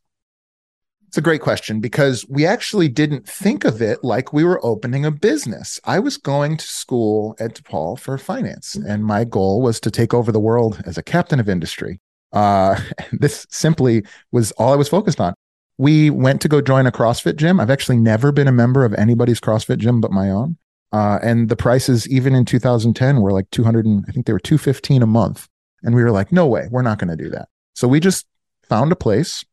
[1.08, 5.06] It's a great question because we actually didn't think of it like we were opening
[5.06, 5.80] a business.
[5.86, 10.14] I was going to school at DePaul for finance, and my goal was to take
[10.14, 12.02] over the world as a captain of industry.
[12.34, 12.80] Uh,
[13.14, 15.34] this simply was all I was focused on.
[15.78, 17.60] We went to go join a CrossFit gym.
[17.60, 20.58] I've actually never been a member of anybody's CrossFit gym but my own.
[20.92, 24.40] Uh, and the prices, even in 2010, were like 200 and I think they were
[24.40, 25.48] 215 a month.
[25.86, 27.48] And we were like, no way, we're not going to do that.
[27.74, 28.26] So we just
[28.68, 29.46] found a place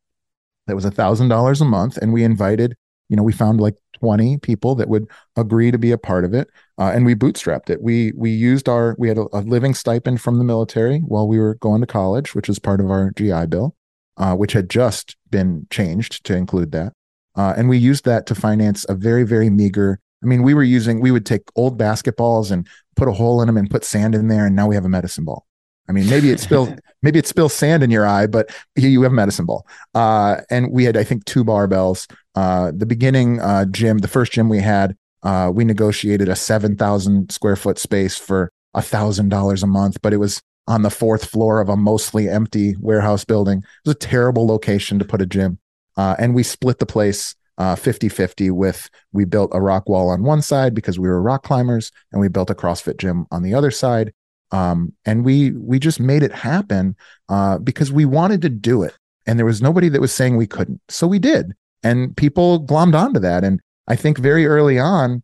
[0.66, 2.75] that was a thousand dollars a month and we invited
[3.09, 6.35] you know we found like 20 people that would agree to be a part of
[6.35, 7.83] it uh, and we bootstrapped it.
[7.83, 11.38] We we used our we had a, a, living stipend from the military while we
[11.38, 13.77] were going to college which was part of our gi bill
[14.16, 16.92] uh, which had just been changed to include that.
[17.35, 20.62] Uh, and we used that to finance a very very meager i mean we were
[20.62, 22.66] using we would take old basketballs and
[22.97, 24.88] put a hole in them and put sand in there and now we have a
[24.88, 25.47] medicine ball
[25.88, 26.71] I mean, maybe it spills
[27.03, 29.66] maybe it spills sand in your eye, but here you have a medicine ball.
[29.95, 32.11] Uh, and we had, I think, two barbells.
[32.35, 36.77] Uh, the beginning uh, gym, the first gym we had, uh, we negotiated a seven
[36.77, 40.90] thousand square foot space for a thousand dollars a month, but it was on the
[40.90, 43.59] fourth floor of a mostly empty warehouse building.
[43.59, 45.59] It was a terrible location to put a gym.
[45.97, 50.09] Uh, and we split the place uh, 50 50 with we built a rock wall
[50.09, 53.42] on one side because we were rock climbers and we built a CrossFit gym on
[53.42, 54.12] the other side.
[54.53, 56.95] Um, and we we just made it happen
[57.29, 58.97] uh, because we wanted to do it.
[59.27, 60.81] And there was nobody that was saying we couldn't.
[60.88, 61.53] So we did.
[61.83, 63.45] And people glommed onto that.
[63.45, 65.23] And I think very early on,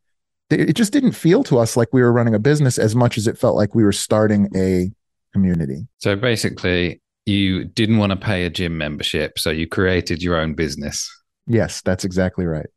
[0.50, 3.26] it just didn't feel to us like we were running a business as much as
[3.26, 4.90] it felt like we were starting a
[5.32, 5.86] community.
[5.98, 10.54] So basically, you didn't want to pay a gym membership, so you created your own
[10.54, 11.06] business.
[11.46, 12.68] Yes, that's exactly right.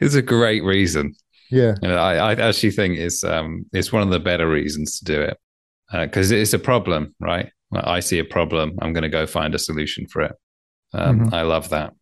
[0.00, 1.14] It's a great reason.
[1.52, 5.20] Yeah, I, I, actually think it's um it's one of the better reasons to do
[5.20, 5.36] it
[5.92, 7.50] because uh, it's a problem, right?
[7.72, 8.78] I see a problem.
[8.80, 10.32] I'm going to go find a solution for it.
[10.92, 11.34] Um, mm-hmm.
[11.34, 11.92] I love that.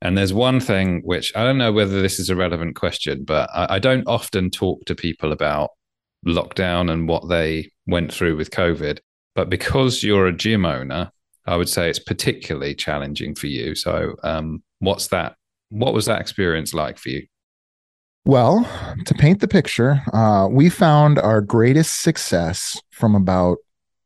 [0.00, 3.48] And there's one thing which I don't know whether this is a relevant question, but
[3.54, 5.70] I, I don't often talk to people about
[6.26, 8.98] lockdown and what they went through with COVID.
[9.34, 11.10] But because you're a gym owner,
[11.46, 13.74] I would say it's particularly challenging for you.
[13.74, 15.36] So, um, what's that?
[15.70, 17.26] What was that experience like for you?
[18.24, 18.68] Well,
[19.04, 23.58] to paint the picture, uh, we found our greatest success from about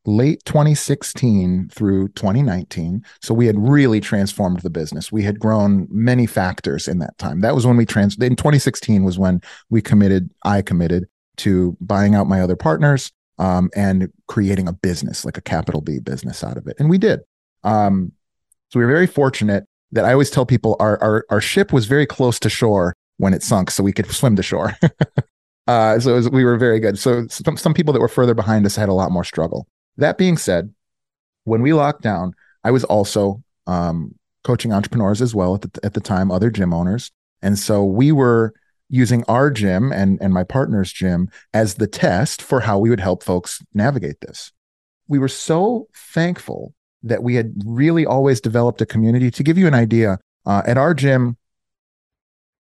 [0.06, 3.04] late 2016 through 2019.
[3.20, 5.12] So we had really transformed the business.
[5.12, 7.40] We had grown many factors in that time.
[7.40, 11.06] That was when we trans in 2016 was when we committed, I committed
[11.38, 15.98] to buying out my other partners um, and creating a business, like a capital B
[15.98, 16.76] business out of it.
[16.78, 17.20] And we did.
[17.64, 18.12] Um,
[18.70, 21.84] so we were very fortunate that I always tell people our, our, our ship was
[21.84, 24.76] very close to shore when it sunk, so we could swim to shore.
[25.66, 26.98] uh, so was, we were very good.
[26.98, 29.66] So some, some people that were further behind us had a lot more struggle.
[29.96, 30.72] That being said,
[31.44, 35.94] when we locked down, I was also um, coaching entrepreneurs as well at the, at
[35.94, 37.10] the time, other gym owners.
[37.42, 38.54] And so we were
[38.88, 43.00] using our gym and, and my partner's gym as the test for how we would
[43.00, 44.52] help folks navigate this.
[45.08, 49.30] We were so thankful that we had really always developed a community.
[49.30, 51.36] To give you an idea, uh, at our gym,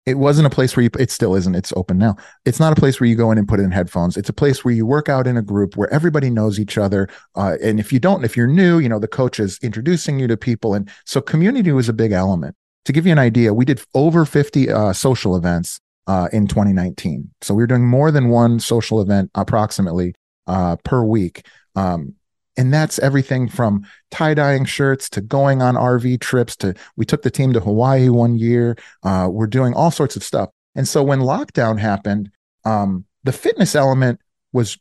[0.07, 2.17] it wasn't a place where you it still isn't it's open now.
[2.45, 4.17] It's not a place where you go in and put in headphones.
[4.17, 7.09] It's a place where you work out in a group where everybody knows each other
[7.35, 10.27] uh, and if you don't if you're new you know the coach is introducing you
[10.27, 12.55] to people and so community was a big element.
[12.85, 17.31] To give you an idea we did over 50 uh, social events uh, in 2019
[17.40, 20.14] so we were doing more than one social event approximately
[20.47, 21.47] uh, per week.
[21.77, 22.14] Um,
[22.57, 27.23] and that's everything from tie dyeing shirts to going on RV trips to we took
[27.23, 28.77] the team to Hawaii one year.
[29.03, 30.51] Uh, we're doing all sorts of stuff.
[30.75, 32.31] And so when lockdown happened,
[32.64, 34.21] um, the fitness element
[34.53, 34.79] was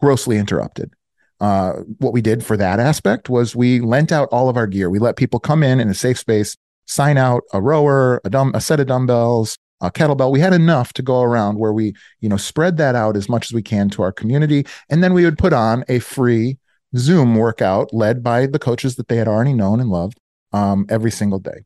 [0.00, 0.92] grossly interrupted.
[1.40, 4.88] Uh, what we did for that aspect was we lent out all of our gear.
[4.88, 6.56] We let people come in in a safe space,
[6.86, 10.30] sign out a rower, a, dumb, a set of dumbbells, a kettlebell.
[10.30, 13.50] We had enough to go around where we, you know, spread that out as much
[13.50, 16.58] as we can to our community, and then we would put on a free
[16.96, 20.18] Zoom workout led by the coaches that they had already known and loved
[20.52, 21.64] um, every single day.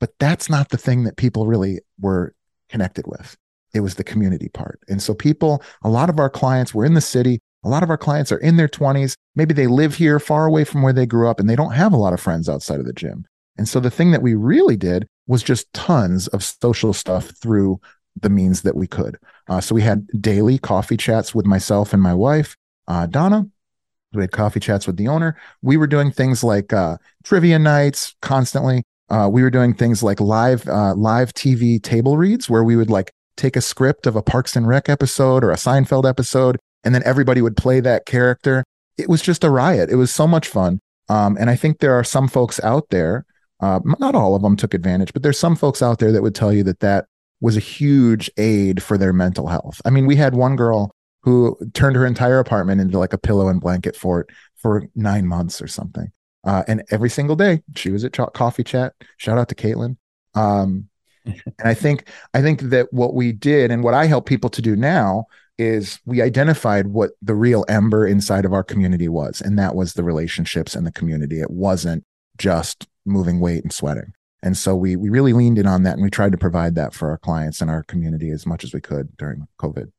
[0.00, 2.34] But that's not the thing that people really were
[2.68, 3.36] connected with.
[3.74, 4.80] It was the community part.
[4.88, 7.40] And so, people, a lot of our clients were in the city.
[7.64, 9.14] A lot of our clients are in their 20s.
[9.34, 11.92] Maybe they live here far away from where they grew up and they don't have
[11.92, 13.24] a lot of friends outside of the gym.
[13.56, 17.80] And so, the thing that we really did was just tons of social stuff through
[18.20, 19.18] the means that we could.
[19.48, 23.46] Uh, so, we had daily coffee chats with myself and my wife, uh, Donna.
[24.14, 25.36] We had coffee chats with the owner.
[25.62, 28.84] We were doing things like uh, trivia nights constantly.
[29.10, 32.90] Uh, we were doing things like live uh, live TV table reads, where we would
[32.90, 36.94] like take a script of a Parks and Rec episode or a Seinfeld episode, and
[36.94, 38.64] then everybody would play that character.
[38.96, 39.90] It was just a riot.
[39.90, 40.80] It was so much fun.
[41.08, 43.26] Um, and I think there are some folks out there,
[43.60, 46.34] uh, not all of them took advantage, but there's some folks out there that would
[46.34, 47.06] tell you that that
[47.40, 49.80] was a huge aid for their mental health.
[49.84, 50.92] I mean, we had one girl
[51.24, 55.62] who turned her entire apartment into like a pillow and blanket fort for nine months
[55.62, 56.12] or something.
[56.44, 58.92] Uh, and every single day she was at ch- coffee chat.
[59.16, 59.96] Shout out to Caitlin.
[60.34, 60.90] Um,
[61.24, 64.60] and I think I think that what we did and what I help people to
[64.60, 65.24] do now
[65.56, 69.94] is we identified what the real ember inside of our community was, and that was
[69.94, 71.40] the relationships and the community.
[71.40, 72.04] It wasn't
[72.36, 74.12] just moving weight and sweating.
[74.42, 76.92] And so we we really leaned in on that and we tried to provide that
[76.92, 79.90] for our clients and our community as much as we could during COVID.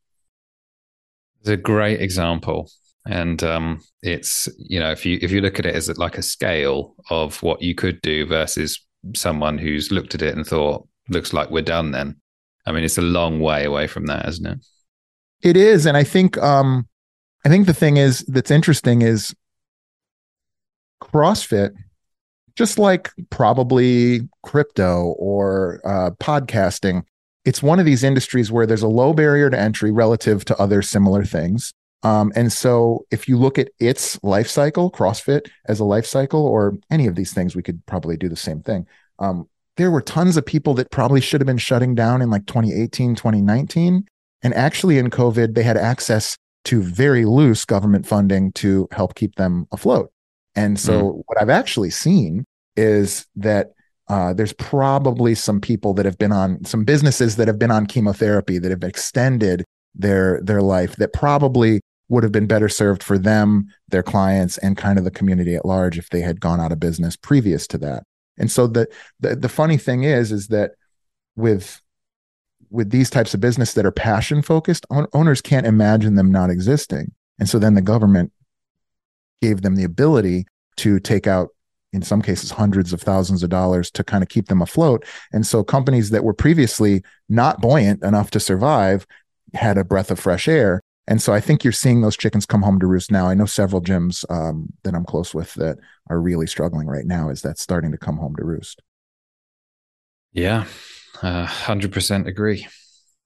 [1.45, 2.71] It's a great example.
[3.05, 6.23] And um, it's, you know, if you if you look at it as like a
[6.23, 8.83] scale of what you could do versus
[9.15, 12.15] someone who's looked at it and thought, looks like we're done then.
[12.65, 14.65] I mean, it's a long way away from that, isn't it?
[15.43, 15.85] It is.
[15.85, 16.87] And I think um
[17.45, 19.35] I think the thing is that's interesting is
[21.03, 21.73] CrossFit,
[22.55, 27.03] just like probably crypto or uh, podcasting,
[27.45, 30.81] it's one of these industries where there's a low barrier to entry relative to other
[30.81, 31.71] similar things.
[32.03, 36.45] Um, and so if you look at its life cycle, CrossFit as a life cycle,
[36.45, 38.87] or any of these things, we could probably do the same thing.
[39.19, 42.45] Um, there were tons of people that probably should have been shutting down in like
[42.45, 44.05] 2018, 2019.
[44.41, 49.35] And actually, in COVID, they had access to very loose government funding to help keep
[49.35, 50.11] them afloat.
[50.55, 51.23] And so, mm.
[51.25, 53.71] what I've actually seen is that
[54.07, 57.85] uh, there's probably some people that have been on some businesses that have been on
[57.85, 59.63] chemotherapy that have extended
[59.95, 64.77] their their life that probably would have been better served for them, their clients, and
[64.77, 67.79] kind of the community at large if they had gone out of business previous to
[67.79, 68.03] that.
[68.37, 68.87] And so the
[69.19, 70.71] the, the funny thing is, is that
[71.35, 71.81] with
[72.69, 77.11] with these types of business that are passion focused, owners can't imagine them not existing.
[77.39, 78.31] And so then the government
[79.41, 80.45] gave them the ability
[80.77, 81.54] to take out
[81.95, 85.47] in some cases hundreds of thousands of dollars to kind of keep them afloat and
[85.47, 89.07] so companies that were previously not buoyant enough to survive
[89.53, 92.63] had a breath of fresh air and so I think you're seeing those chickens come
[92.63, 93.27] home to roost now.
[93.27, 95.77] I know several gyms um, that I'm close with that
[96.09, 98.81] are really struggling right now as that's starting to come home to roost.
[100.33, 100.65] Yeah,
[101.21, 102.67] hundred percent agree.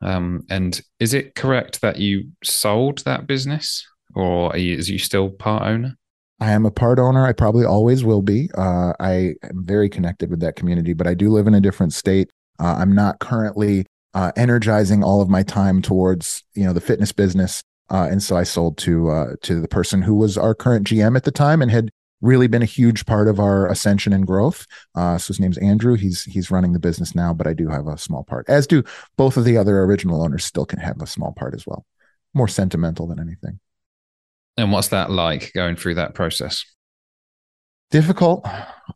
[0.01, 4.99] Um, and is it correct that you sold that business, or are you, is you
[4.99, 5.97] still part owner?
[6.39, 7.25] I am a part owner.
[7.25, 8.49] I probably always will be.
[8.58, 11.93] Uh, I am very connected with that community, but I do live in a different
[11.93, 12.32] state.
[12.60, 17.12] Uh, I'm not currently uh, energizing all of my time towards you know the fitness
[17.12, 20.88] business uh, and so I sold to uh, to the person who was our current
[20.88, 21.89] GM at the time and had
[22.21, 24.67] really been a huge part of our ascension and growth.
[24.93, 25.95] Uh, so his name's Andrew.
[25.95, 28.47] He's he's running the business now, but I do have a small part.
[28.47, 28.84] As do
[29.17, 30.45] both of the other original owners.
[30.45, 31.86] Still can have a small part as well.
[32.34, 33.60] More sentimental than anything.
[34.59, 36.65] And what's that like going through that process?
[37.91, 38.47] difficult.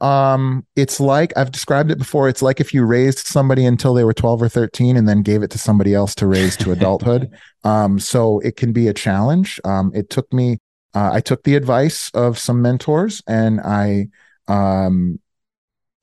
[0.02, 4.04] Um it's like i've described it before it's like if you raised somebody until they
[4.04, 7.32] were 12 or 13 and then gave it to somebody else to raise to adulthood.
[7.63, 9.60] Um so it can be a challenge.
[9.65, 10.60] Um it took me
[10.95, 14.08] uh, i took the advice of some mentors and i
[14.47, 15.19] um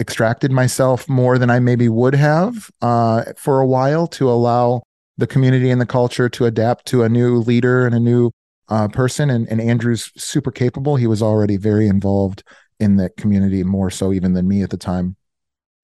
[0.00, 4.82] extracted myself more than i maybe would have uh for a while to allow
[5.18, 8.32] the community and the culture to adapt to a new leader and a new
[8.70, 12.42] uh, person and, and andrew's super capable he was already very involved
[12.80, 15.14] in the community more so even than me at the time.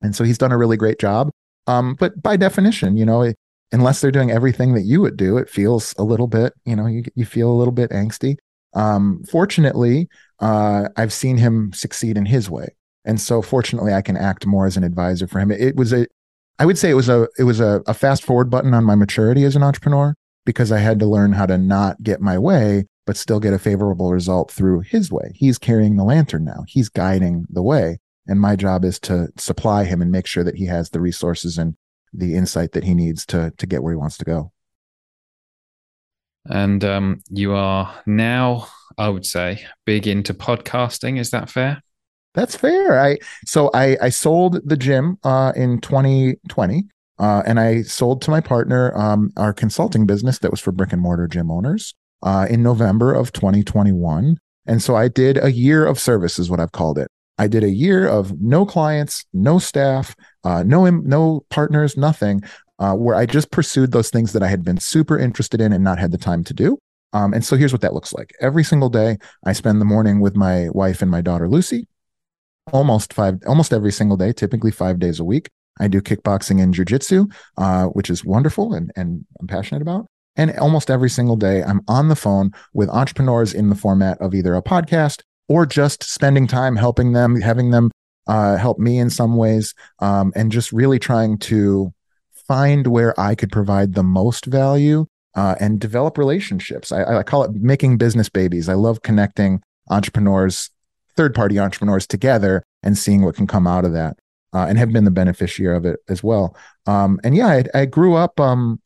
[0.03, 1.31] And so he's done a really great job.
[1.67, 3.33] Um, but by definition, you know,
[3.71, 6.87] unless they're doing everything that you would do, it feels a little bit, you know,
[6.87, 8.37] you, you feel a little bit angsty.
[8.75, 10.09] Um, fortunately,
[10.41, 12.69] uh, I've seen him succeed in his way.
[13.05, 15.51] And so fortunately, I can act more as an advisor for him.
[15.51, 16.07] It, it was a,
[16.59, 18.95] I would say it was a, it was a, a fast forward button on my
[18.95, 20.15] maturity as an entrepreneur
[20.47, 23.59] because I had to learn how to not get my way but still get a
[23.59, 25.31] favorable result through his way.
[25.35, 26.65] He's carrying the lantern now.
[26.67, 27.99] He's guiding the way.
[28.27, 31.57] And my job is to supply him and make sure that he has the resources
[31.57, 31.77] and
[32.13, 34.53] the insight that he needs to to get where he wants to go.
[36.47, 41.19] And um, you are now, I would say, big into podcasting.
[41.19, 41.83] Is that fair?
[42.35, 43.01] That's fair.
[43.01, 48.31] I so I I sold the gym uh, in 2020, uh, and I sold to
[48.31, 52.47] my partner um, our consulting business that was for brick and mortar gym owners uh,
[52.49, 54.39] in November of 2021.
[54.67, 57.09] And so I did a year of service, is what I've called it.
[57.39, 62.43] I did a year of no clients, no staff, uh, no no partners, nothing,
[62.79, 65.85] uh, where I just pursued those things that I had been super interested in and
[65.85, 66.79] not had the time to do.
[67.13, 68.35] Um, and so here's what that looks like.
[68.41, 71.87] Every single day, I spend the morning with my wife and my daughter Lucy.
[72.73, 75.49] Almost five, almost every single day, typically five days a week.
[75.79, 80.07] I do kickboxing and jujitsu, uh, which is wonderful and, and I'm passionate about.
[80.37, 84.35] And almost every single day, I'm on the phone with entrepreneurs in the format of
[84.35, 87.91] either a podcast or just spending time helping them, having them
[88.27, 91.93] uh, help me in some ways, um, and just really trying to
[92.47, 96.93] find where I could provide the most value uh, and develop relationships.
[96.93, 98.69] I, I call it making business babies.
[98.69, 100.71] I love connecting entrepreneurs,
[101.17, 104.19] third party entrepreneurs together and seeing what can come out of that.
[104.55, 106.57] Uh, and have been the beneficiary of it as well.
[106.87, 108.81] Um, and yeah, I, I grew up um,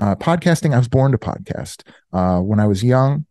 [0.00, 1.82] uh, podcasting, I was born to podcast.
[2.12, 3.26] Uh, when I was young,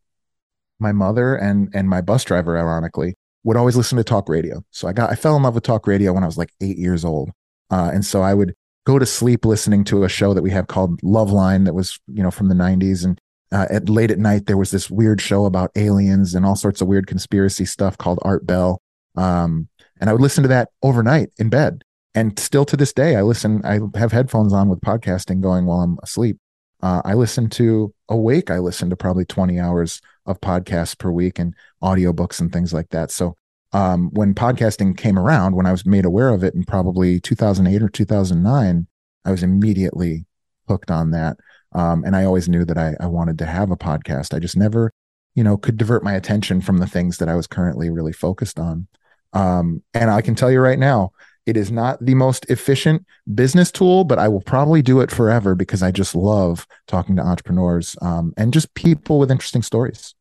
[0.80, 4.64] my mother and and my bus driver, ironically, would always listen to talk radio.
[4.72, 6.78] So I got I fell in love with talk radio when I was like eight
[6.78, 7.32] years old,
[7.70, 10.68] uh, and so I would go to sleep listening to a show that we have
[10.68, 13.20] called Loveline that was you know from the '90s, and
[13.52, 16.82] uh, at late at night there was this weird show about aliens and all sorts
[16.82, 18.82] of weird conspiracy stuff called Art Bell,
[19.16, 19.68] um,
[20.04, 21.82] and I would listen to that overnight in bed.
[22.14, 23.62] And still to this day, I listen.
[23.64, 26.40] I have headphones on with podcasting going while I'm asleep.
[26.82, 28.52] Uh, I listen to awake.
[28.52, 32.90] I listen to probably 20 hours of podcasts per week and audiobooks and things like
[32.90, 33.12] that.
[33.12, 33.38] So
[33.72, 37.82] um, when podcasting came around, when I was made aware of it in probably 2008
[37.82, 38.88] or 2009,
[39.24, 40.26] I was immediately
[40.68, 41.38] hooked on that.
[41.72, 44.34] Um, and I always knew that I, I wanted to have a podcast.
[44.34, 44.92] I just never,
[45.34, 48.60] you know, could divert my attention from the things that I was currently really focused
[48.60, 48.88] on.
[49.34, 51.12] Um, and I can tell you right now,
[51.46, 55.56] it is not the most efficient business tool, but I will probably do it forever
[55.56, 60.16] because I just love talking to entrepreneurs um, and just people with interesting stories.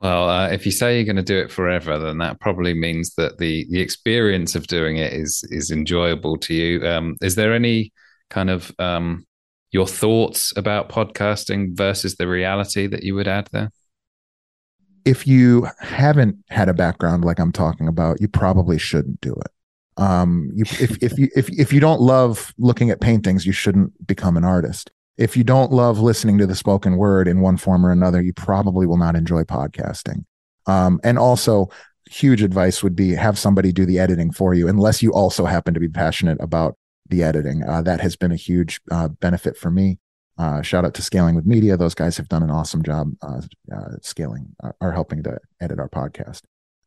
[0.00, 3.14] Well, uh, if you say you're going to do it forever, then that probably means
[3.14, 6.86] that the the experience of doing it is is enjoyable to you.
[6.86, 7.92] Um, is there any
[8.28, 9.26] kind of um,
[9.70, 13.70] your thoughts about podcasting versus the reality that you would add there?
[15.04, 19.50] If you haven't had a background like I'm talking about, you probably shouldn't do it.
[19.96, 24.06] Um, you, if if you if if you don't love looking at paintings, you shouldn't
[24.06, 24.90] become an artist.
[25.16, 28.32] If you don't love listening to the spoken word in one form or another, you
[28.32, 30.24] probably will not enjoy podcasting.
[30.66, 31.68] Um, and also,
[32.10, 35.74] huge advice would be have somebody do the editing for you, unless you also happen
[35.74, 36.76] to be passionate about
[37.08, 37.62] the editing.
[37.62, 39.98] Uh, that has been a huge uh, benefit for me.
[40.36, 41.76] Uh, shout out to Scaling with Media.
[41.76, 43.40] Those guys have done an awesome job uh,
[43.74, 46.42] uh, scaling, uh, are helping to edit our podcast.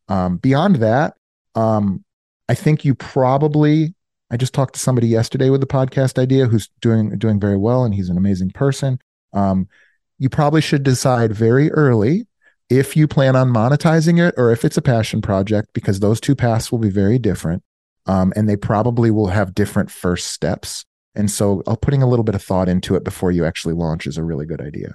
[0.08, 1.14] Um, beyond that,
[1.54, 2.04] um,
[2.48, 3.94] I think you probably.
[4.30, 7.84] I just talked to somebody yesterday with the podcast idea who's doing doing very well,
[7.84, 8.98] and he's an amazing person.
[9.32, 9.68] Um,
[10.18, 12.26] you probably should decide very early
[12.68, 16.34] if you plan on monetizing it or if it's a passion project, because those two
[16.34, 17.62] paths will be very different,
[18.04, 20.84] um, and they probably will have different first steps.
[21.18, 24.16] And so putting a little bit of thought into it before you actually launch is
[24.16, 24.94] a really good idea.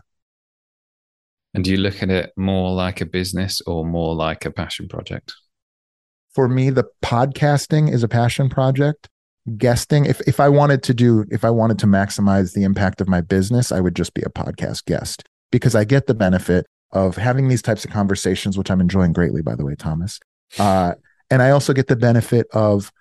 [1.54, 4.88] And do you look at it more like a business or more like a passion
[4.88, 5.34] project?
[6.34, 9.10] For me, the podcasting is a passion project.
[9.58, 13.10] Guesting, if, if I wanted to do, if I wanted to maximize the impact of
[13.10, 17.18] my business, I would just be a podcast guest because I get the benefit of
[17.18, 20.20] having these types of conversations, which I'm enjoying greatly, by the way, Thomas.
[20.58, 20.94] Uh,
[21.30, 22.92] and I also get the benefit of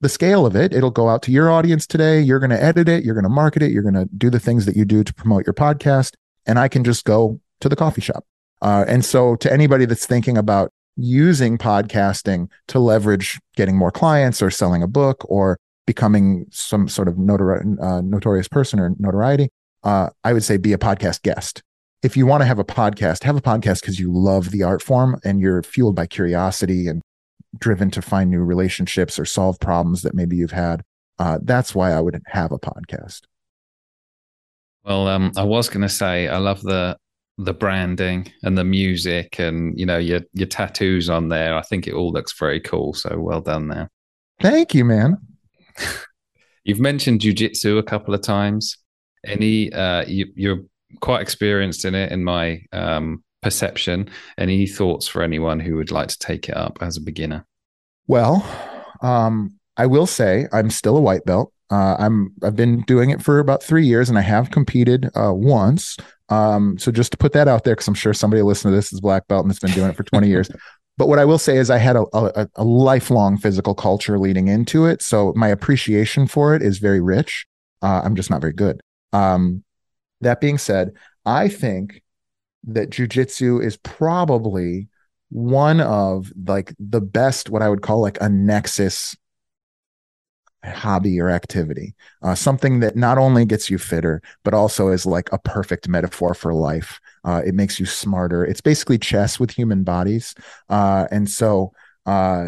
[0.00, 0.72] the scale of it.
[0.72, 2.20] It'll go out to your audience today.
[2.20, 3.04] You're going to edit it.
[3.04, 3.72] You're going to market it.
[3.72, 6.14] You're going to do the things that you do to promote your podcast.
[6.46, 8.24] And I can just go to the coffee shop.
[8.62, 14.42] Uh, and so, to anybody that's thinking about using podcasting to leverage getting more clients
[14.42, 19.48] or selling a book or becoming some sort of notori- uh, notorious person or notoriety,
[19.84, 21.62] uh, I would say be a podcast guest.
[22.02, 24.82] If you want to have a podcast, have a podcast because you love the art
[24.82, 27.00] form and you're fueled by curiosity and
[27.56, 30.82] driven to find new relationships or solve problems that maybe you've had.
[31.18, 33.22] Uh, that's why I would have a podcast.
[34.84, 36.96] Well, um, I was going to say I love the
[37.40, 41.56] the branding and the music and you know your your tattoos on there.
[41.56, 42.94] I think it all looks very cool.
[42.94, 43.90] So well done there.
[44.40, 45.18] Thank you, man.
[46.64, 48.76] You've mentioned jujitsu a couple of times.
[49.24, 50.62] Any uh, you, you're
[51.00, 54.10] quite experienced in it in my um, perception.
[54.36, 57.46] Any thoughts for anyone who would like to take it up as a beginner?
[58.06, 58.44] Well,
[59.00, 61.52] um, I will say I'm still a white belt.
[61.70, 65.32] Uh, I'm I've been doing it for about three years, and I have competed uh,
[65.32, 65.96] once.
[66.28, 68.92] Um, so just to put that out there, because I'm sure somebody listening to this
[68.92, 70.50] is black belt and has been doing it for 20 years.
[70.98, 74.48] But what I will say is I had a, a, a lifelong physical culture leading
[74.48, 77.46] into it, so my appreciation for it is very rich.
[77.80, 78.80] Uh, I'm just not very good.
[79.12, 79.62] Um,
[80.22, 80.94] that being said,
[81.24, 82.02] I think
[82.64, 84.88] that jujitsu is probably
[85.30, 89.16] one of like the best, what I would call like a nexus
[90.64, 95.30] hobby or activity, uh, something that not only gets you fitter, but also is like
[95.32, 97.00] a perfect metaphor for life.
[97.24, 98.44] Uh, it makes you smarter.
[98.44, 100.34] It's basically chess with human bodies.
[100.68, 101.72] Uh, and so,
[102.06, 102.46] uh,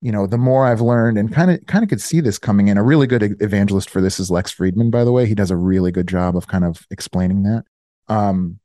[0.00, 2.68] you know, the more I've learned and kind of kind of could see this coming
[2.68, 2.76] in.
[2.76, 5.26] A really good evangelist for this is Lex Fridman, by the way.
[5.26, 7.64] He does a really good job of kind of explaining that.
[8.08, 8.58] Um,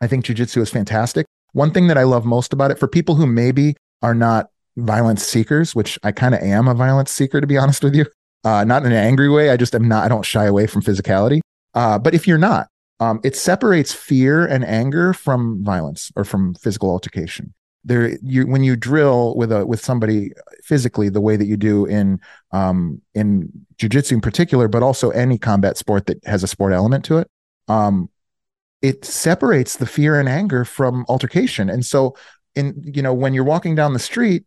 [0.00, 1.26] I think jujitsu is fantastic.
[1.52, 5.24] One thing that I love most about it for people who maybe are not violence
[5.24, 8.06] seekers, which I kind of am a violence seeker, to be honest with you,
[8.44, 9.50] uh, not in an angry way.
[9.50, 11.40] I just am not, I don't shy away from physicality.
[11.74, 12.68] Uh, but if you're not,
[13.00, 17.54] um, it separates fear and anger from violence or from physical altercation.
[17.84, 20.32] There, you when you drill with a with somebody
[20.64, 22.20] physically the way that you do in
[22.50, 27.04] um, in jujitsu in particular, but also any combat sport that has a sport element
[27.06, 27.28] to it.
[27.68, 28.10] Um,
[28.82, 31.68] it separates the fear and anger from altercation.
[31.68, 32.16] And so,
[32.54, 34.44] in you know, when you're walking down the street,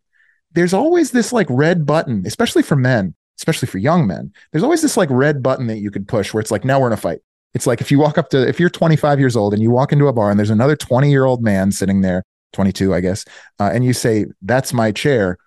[0.52, 4.32] there's always this like red button, especially for men, especially for young men.
[4.50, 6.88] There's always this like red button that you could push where it's like, now we're
[6.88, 7.20] in a fight.
[7.54, 9.92] It's like if you walk up to, if you're 25 years old and you walk
[9.92, 12.22] into a bar and there's another 20 year old man sitting there,
[12.54, 13.24] 22, I guess,
[13.60, 15.38] uh, and you say, that's my chair.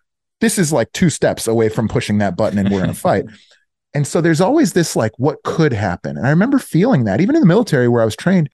[0.42, 3.26] This is like two steps away from pushing that button and we're in a fight.
[3.96, 6.18] And so there's always this like, what could happen?
[6.18, 8.50] And I remember feeling that even in the military where I was trained,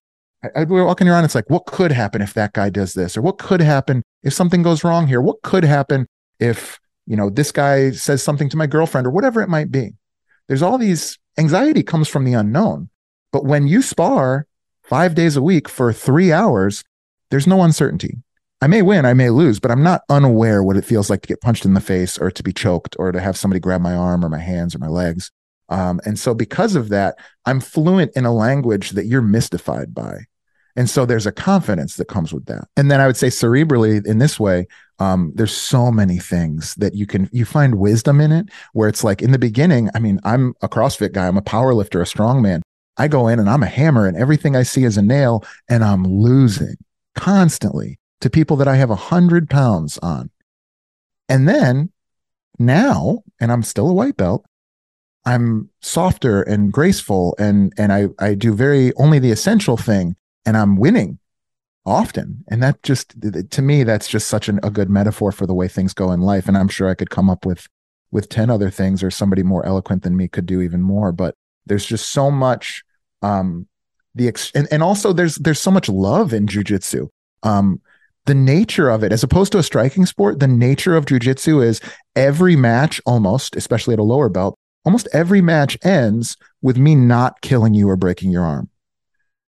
[0.55, 1.25] I, we're walking around.
[1.25, 4.33] It's like, what could happen if that guy does this, or what could happen if
[4.33, 5.21] something goes wrong here?
[5.21, 6.07] What could happen
[6.39, 9.93] if you know this guy says something to my girlfriend, or whatever it might be?
[10.47, 12.89] There's all these anxiety comes from the unknown.
[13.31, 14.47] But when you spar
[14.83, 16.83] five days a week for three hours,
[17.29, 18.17] there's no uncertainty.
[18.63, 21.27] I may win, I may lose, but I'm not unaware what it feels like to
[21.27, 23.95] get punched in the face or to be choked or to have somebody grab my
[23.95, 25.31] arm or my hands or my legs.
[25.69, 30.25] Um, and so, because of that, I'm fluent in a language that you're mystified by.
[30.75, 32.67] And so there's a confidence that comes with that.
[32.77, 34.67] And then I would say cerebrally in this way,
[34.99, 39.03] um, there's so many things that you can you find wisdom in it where it's
[39.03, 42.05] like in the beginning, I mean, I'm a CrossFit guy, I'm a power lifter, a
[42.05, 42.61] strongman.
[42.97, 45.83] I go in and I'm a hammer and everything I see is a nail and
[45.83, 46.75] I'm losing
[47.15, 50.29] constantly to people that I have a hundred pounds on.
[51.27, 51.91] And then
[52.59, 54.45] now, and I'm still a white belt,
[55.25, 60.15] I'm softer and graceful and and I I do very only the essential thing
[60.45, 61.19] and I'm winning
[61.85, 62.43] often.
[62.49, 63.15] And that just
[63.51, 66.21] to me that's just such an, a good metaphor for the way things go in
[66.21, 67.67] life and I'm sure I could come up with
[68.11, 71.33] with 10 other things or somebody more eloquent than me could do even more, but
[71.65, 72.83] there's just so much
[73.21, 73.67] um
[74.13, 77.07] the ex- and, and also there's there's so much love in jujitsu.
[77.43, 77.81] Um
[78.25, 81.81] the nature of it, as opposed to a striking sport, the nature of jujitsu is
[82.15, 87.41] every match, almost, especially at a lower belt, almost every match ends with me not
[87.41, 88.69] killing you or breaking your arm.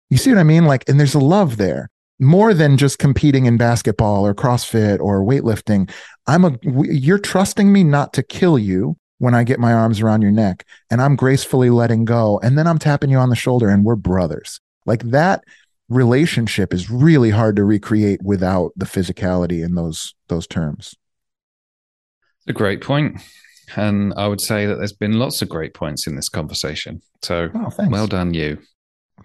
[0.09, 0.65] You see what I mean?
[0.65, 1.89] Like, and there's a love there
[2.19, 5.89] more than just competing in basketball or CrossFit or weightlifting.
[6.27, 10.21] I'm a, you're trusting me not to kill you when I get my arms around
[10.21, 12.39] your neck and I'm gracefully letting go.
[12.43, 14.59] And then I'm tapping you on the shoulder and we're brothers.
[14.85, 15.43] Like that
[15.87, 20.95] relationship is really hard to recreate without the physicality in those those terms.
[22.47, 23.21] A great point.
[23.75, 27.01] And I would say that there's been lots of great points in this conversation.
[27.21, 28.57] So oh, well done, you.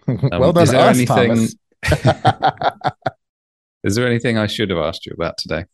[0.06, 1.48] Um, well done, is there us, anything,
[3.84, 5.64] is there anything I should have asked you about today?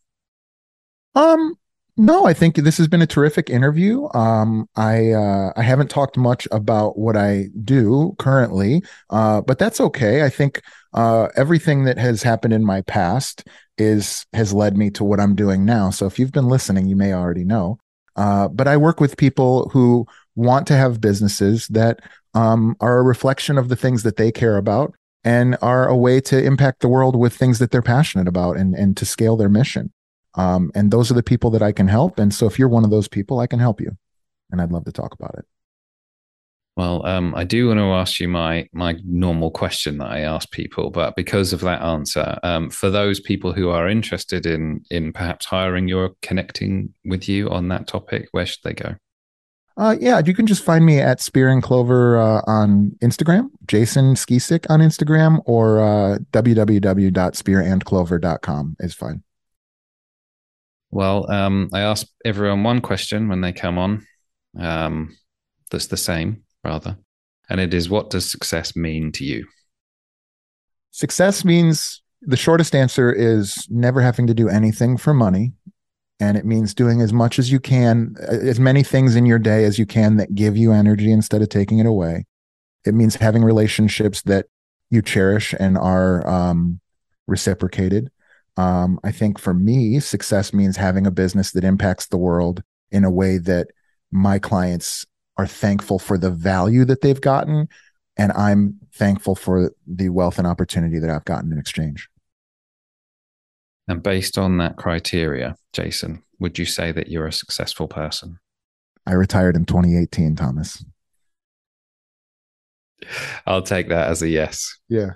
[1.15, 1.55] Um,
[1.97, 4.07] no, I think this has been a terrific interview.
[4.13, 9.81] Um, I uh, I haven't talked much about what I do currently, uh, but that's
[9.81, 10.23] okay.
[10.23, 10.61] I think
[10.93, 15.35] uh, everything that has happened in my past is has led me to what I'm
[15.35, 15.89] doing now.
[15.89, 17.77] So if you've been listening, you may already know.
[18.15, 20.05] Uh, but I work with people who
[20.35, 21.99] want to have businesses that
[22.33, 26.19] um, are a reflection of the things that they care about and are a way
[26.21, 29.49] to impact the world with things that they're passionate about and, and to scale their
[29.49, 29.91] mission.
[30.35, 32.17] Um, and those are the people that I can help.
[32.17, 33.97] And so if you're one of those people, I can help you.
[34.49, 35.45] And I'd love to talk about it.
[36.77, 40.49] Well, um, I do want to ask you my my normal question that I ask
[40.51, 45.11] people, but because of that answer, um, for those people who are interested in in
[45.11, 48.95] perhaps hiring you or connecting with you on that topic, where should they go?
[49.77, 54.15] Uh, yeah, you can just find me at Spear and Clover uh, on Instagram, Jason
[54.15, 59.23] Skisick on Instagram, or uh, www.spearandclover.com is fine.
[60.91, 64.05] Well, um, I ask everyone one question when they come on.
[64.59, 65.15] Um,
[65.69, 66.97] that's the same rather.
[67.49, 69.47] And it is what does success mean to you?
[70.91, 75.53] Success means the shortest answer is never having to do anything for money.
[76.21, 79.65] And it means doing as much as you can, as many things in your day
[79.65, 82.25] as you can that give you energy instead of taking it away.
[82.85, 84.45] It means having relationships that
[84.89, 86.79] you cherish and are um,
[87.27, 88.11] reciprocated.
[88.55, 93.03] Um, I think for me, success means having a business that impacts the world in
[93.03, 93.67] a way that
[94.11, 95.05] my clients
[95.37, 97.67] are thankful for the value that they've gotten
[98.17, 102.09] and i'm thankful for the wealth and opportunity that i've gotten in exchange
[103.87, 108.39] and based on that criteria jason would you say that you're a successful person?
[109.05, 110.83] I retired in 2018 thomas.
[113.45, 114.77] I'll take that as a yes.
[114.89, 115.11] Yeah.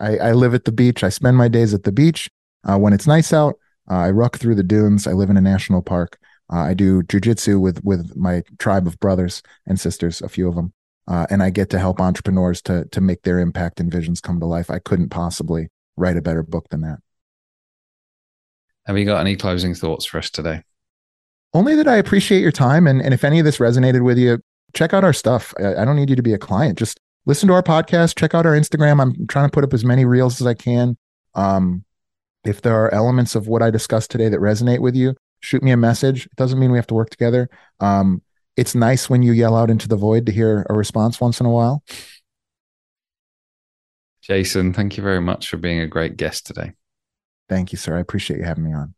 [0.00, 1.02] I, I live at the beach.
[1.02, 2.30] I spend my days at the beach.
[2.64, 3.56] Uh, when it's nice out
[3.90, 5.06] uh, i ruck through the dunes.
[5.06, 6.18] I live in a national park.
[6.52, 10.54] Uh, I do jujitsu with with my tribe of brothers and sisters, a few of
[10.54, 10.72] them,
[11.06, 14.40] uh, and I get to help entrepreneurs to to make their impact and visions come
[14.40, 14.70] to life.
[14.70, 16.98] I couldn't possibly write a better book than that.
[18.88, 20.62] Have you got any closing thoughts for us today?
[21.52, 24.40] Only that I appreciate your time, and and if any of this resonated with you,
[24.74, 25.54] check out our stuff.
[25.58, 26.78] I, I don't need you to be a client.
[26.78, 28.18] Just listen to our podcast.
[28.18, 29.00] Check out our Instagram.
[29.00, 30.96] I'm trying to put up as many reels as I can.
[31.34, 31.84] Um,
[32.44, 35.70] if there are elements of what I discussed today that resonate with you, shoot me
[35.70, 36.24] a message.
[36.24, 37.50] It doesn't mean we have to work together.
[37.80, 38.22] Um,
[38.56, 41.46] it's nice when you yell out into the void to hear a response once in
[41.46, 41.84] a while.
[44.22, 46.72] Jason, thank you very much for being a great guest today.
[47.48, 47.96] Thank you, sir.
[47.96, 48.94] I appreciate you having me on.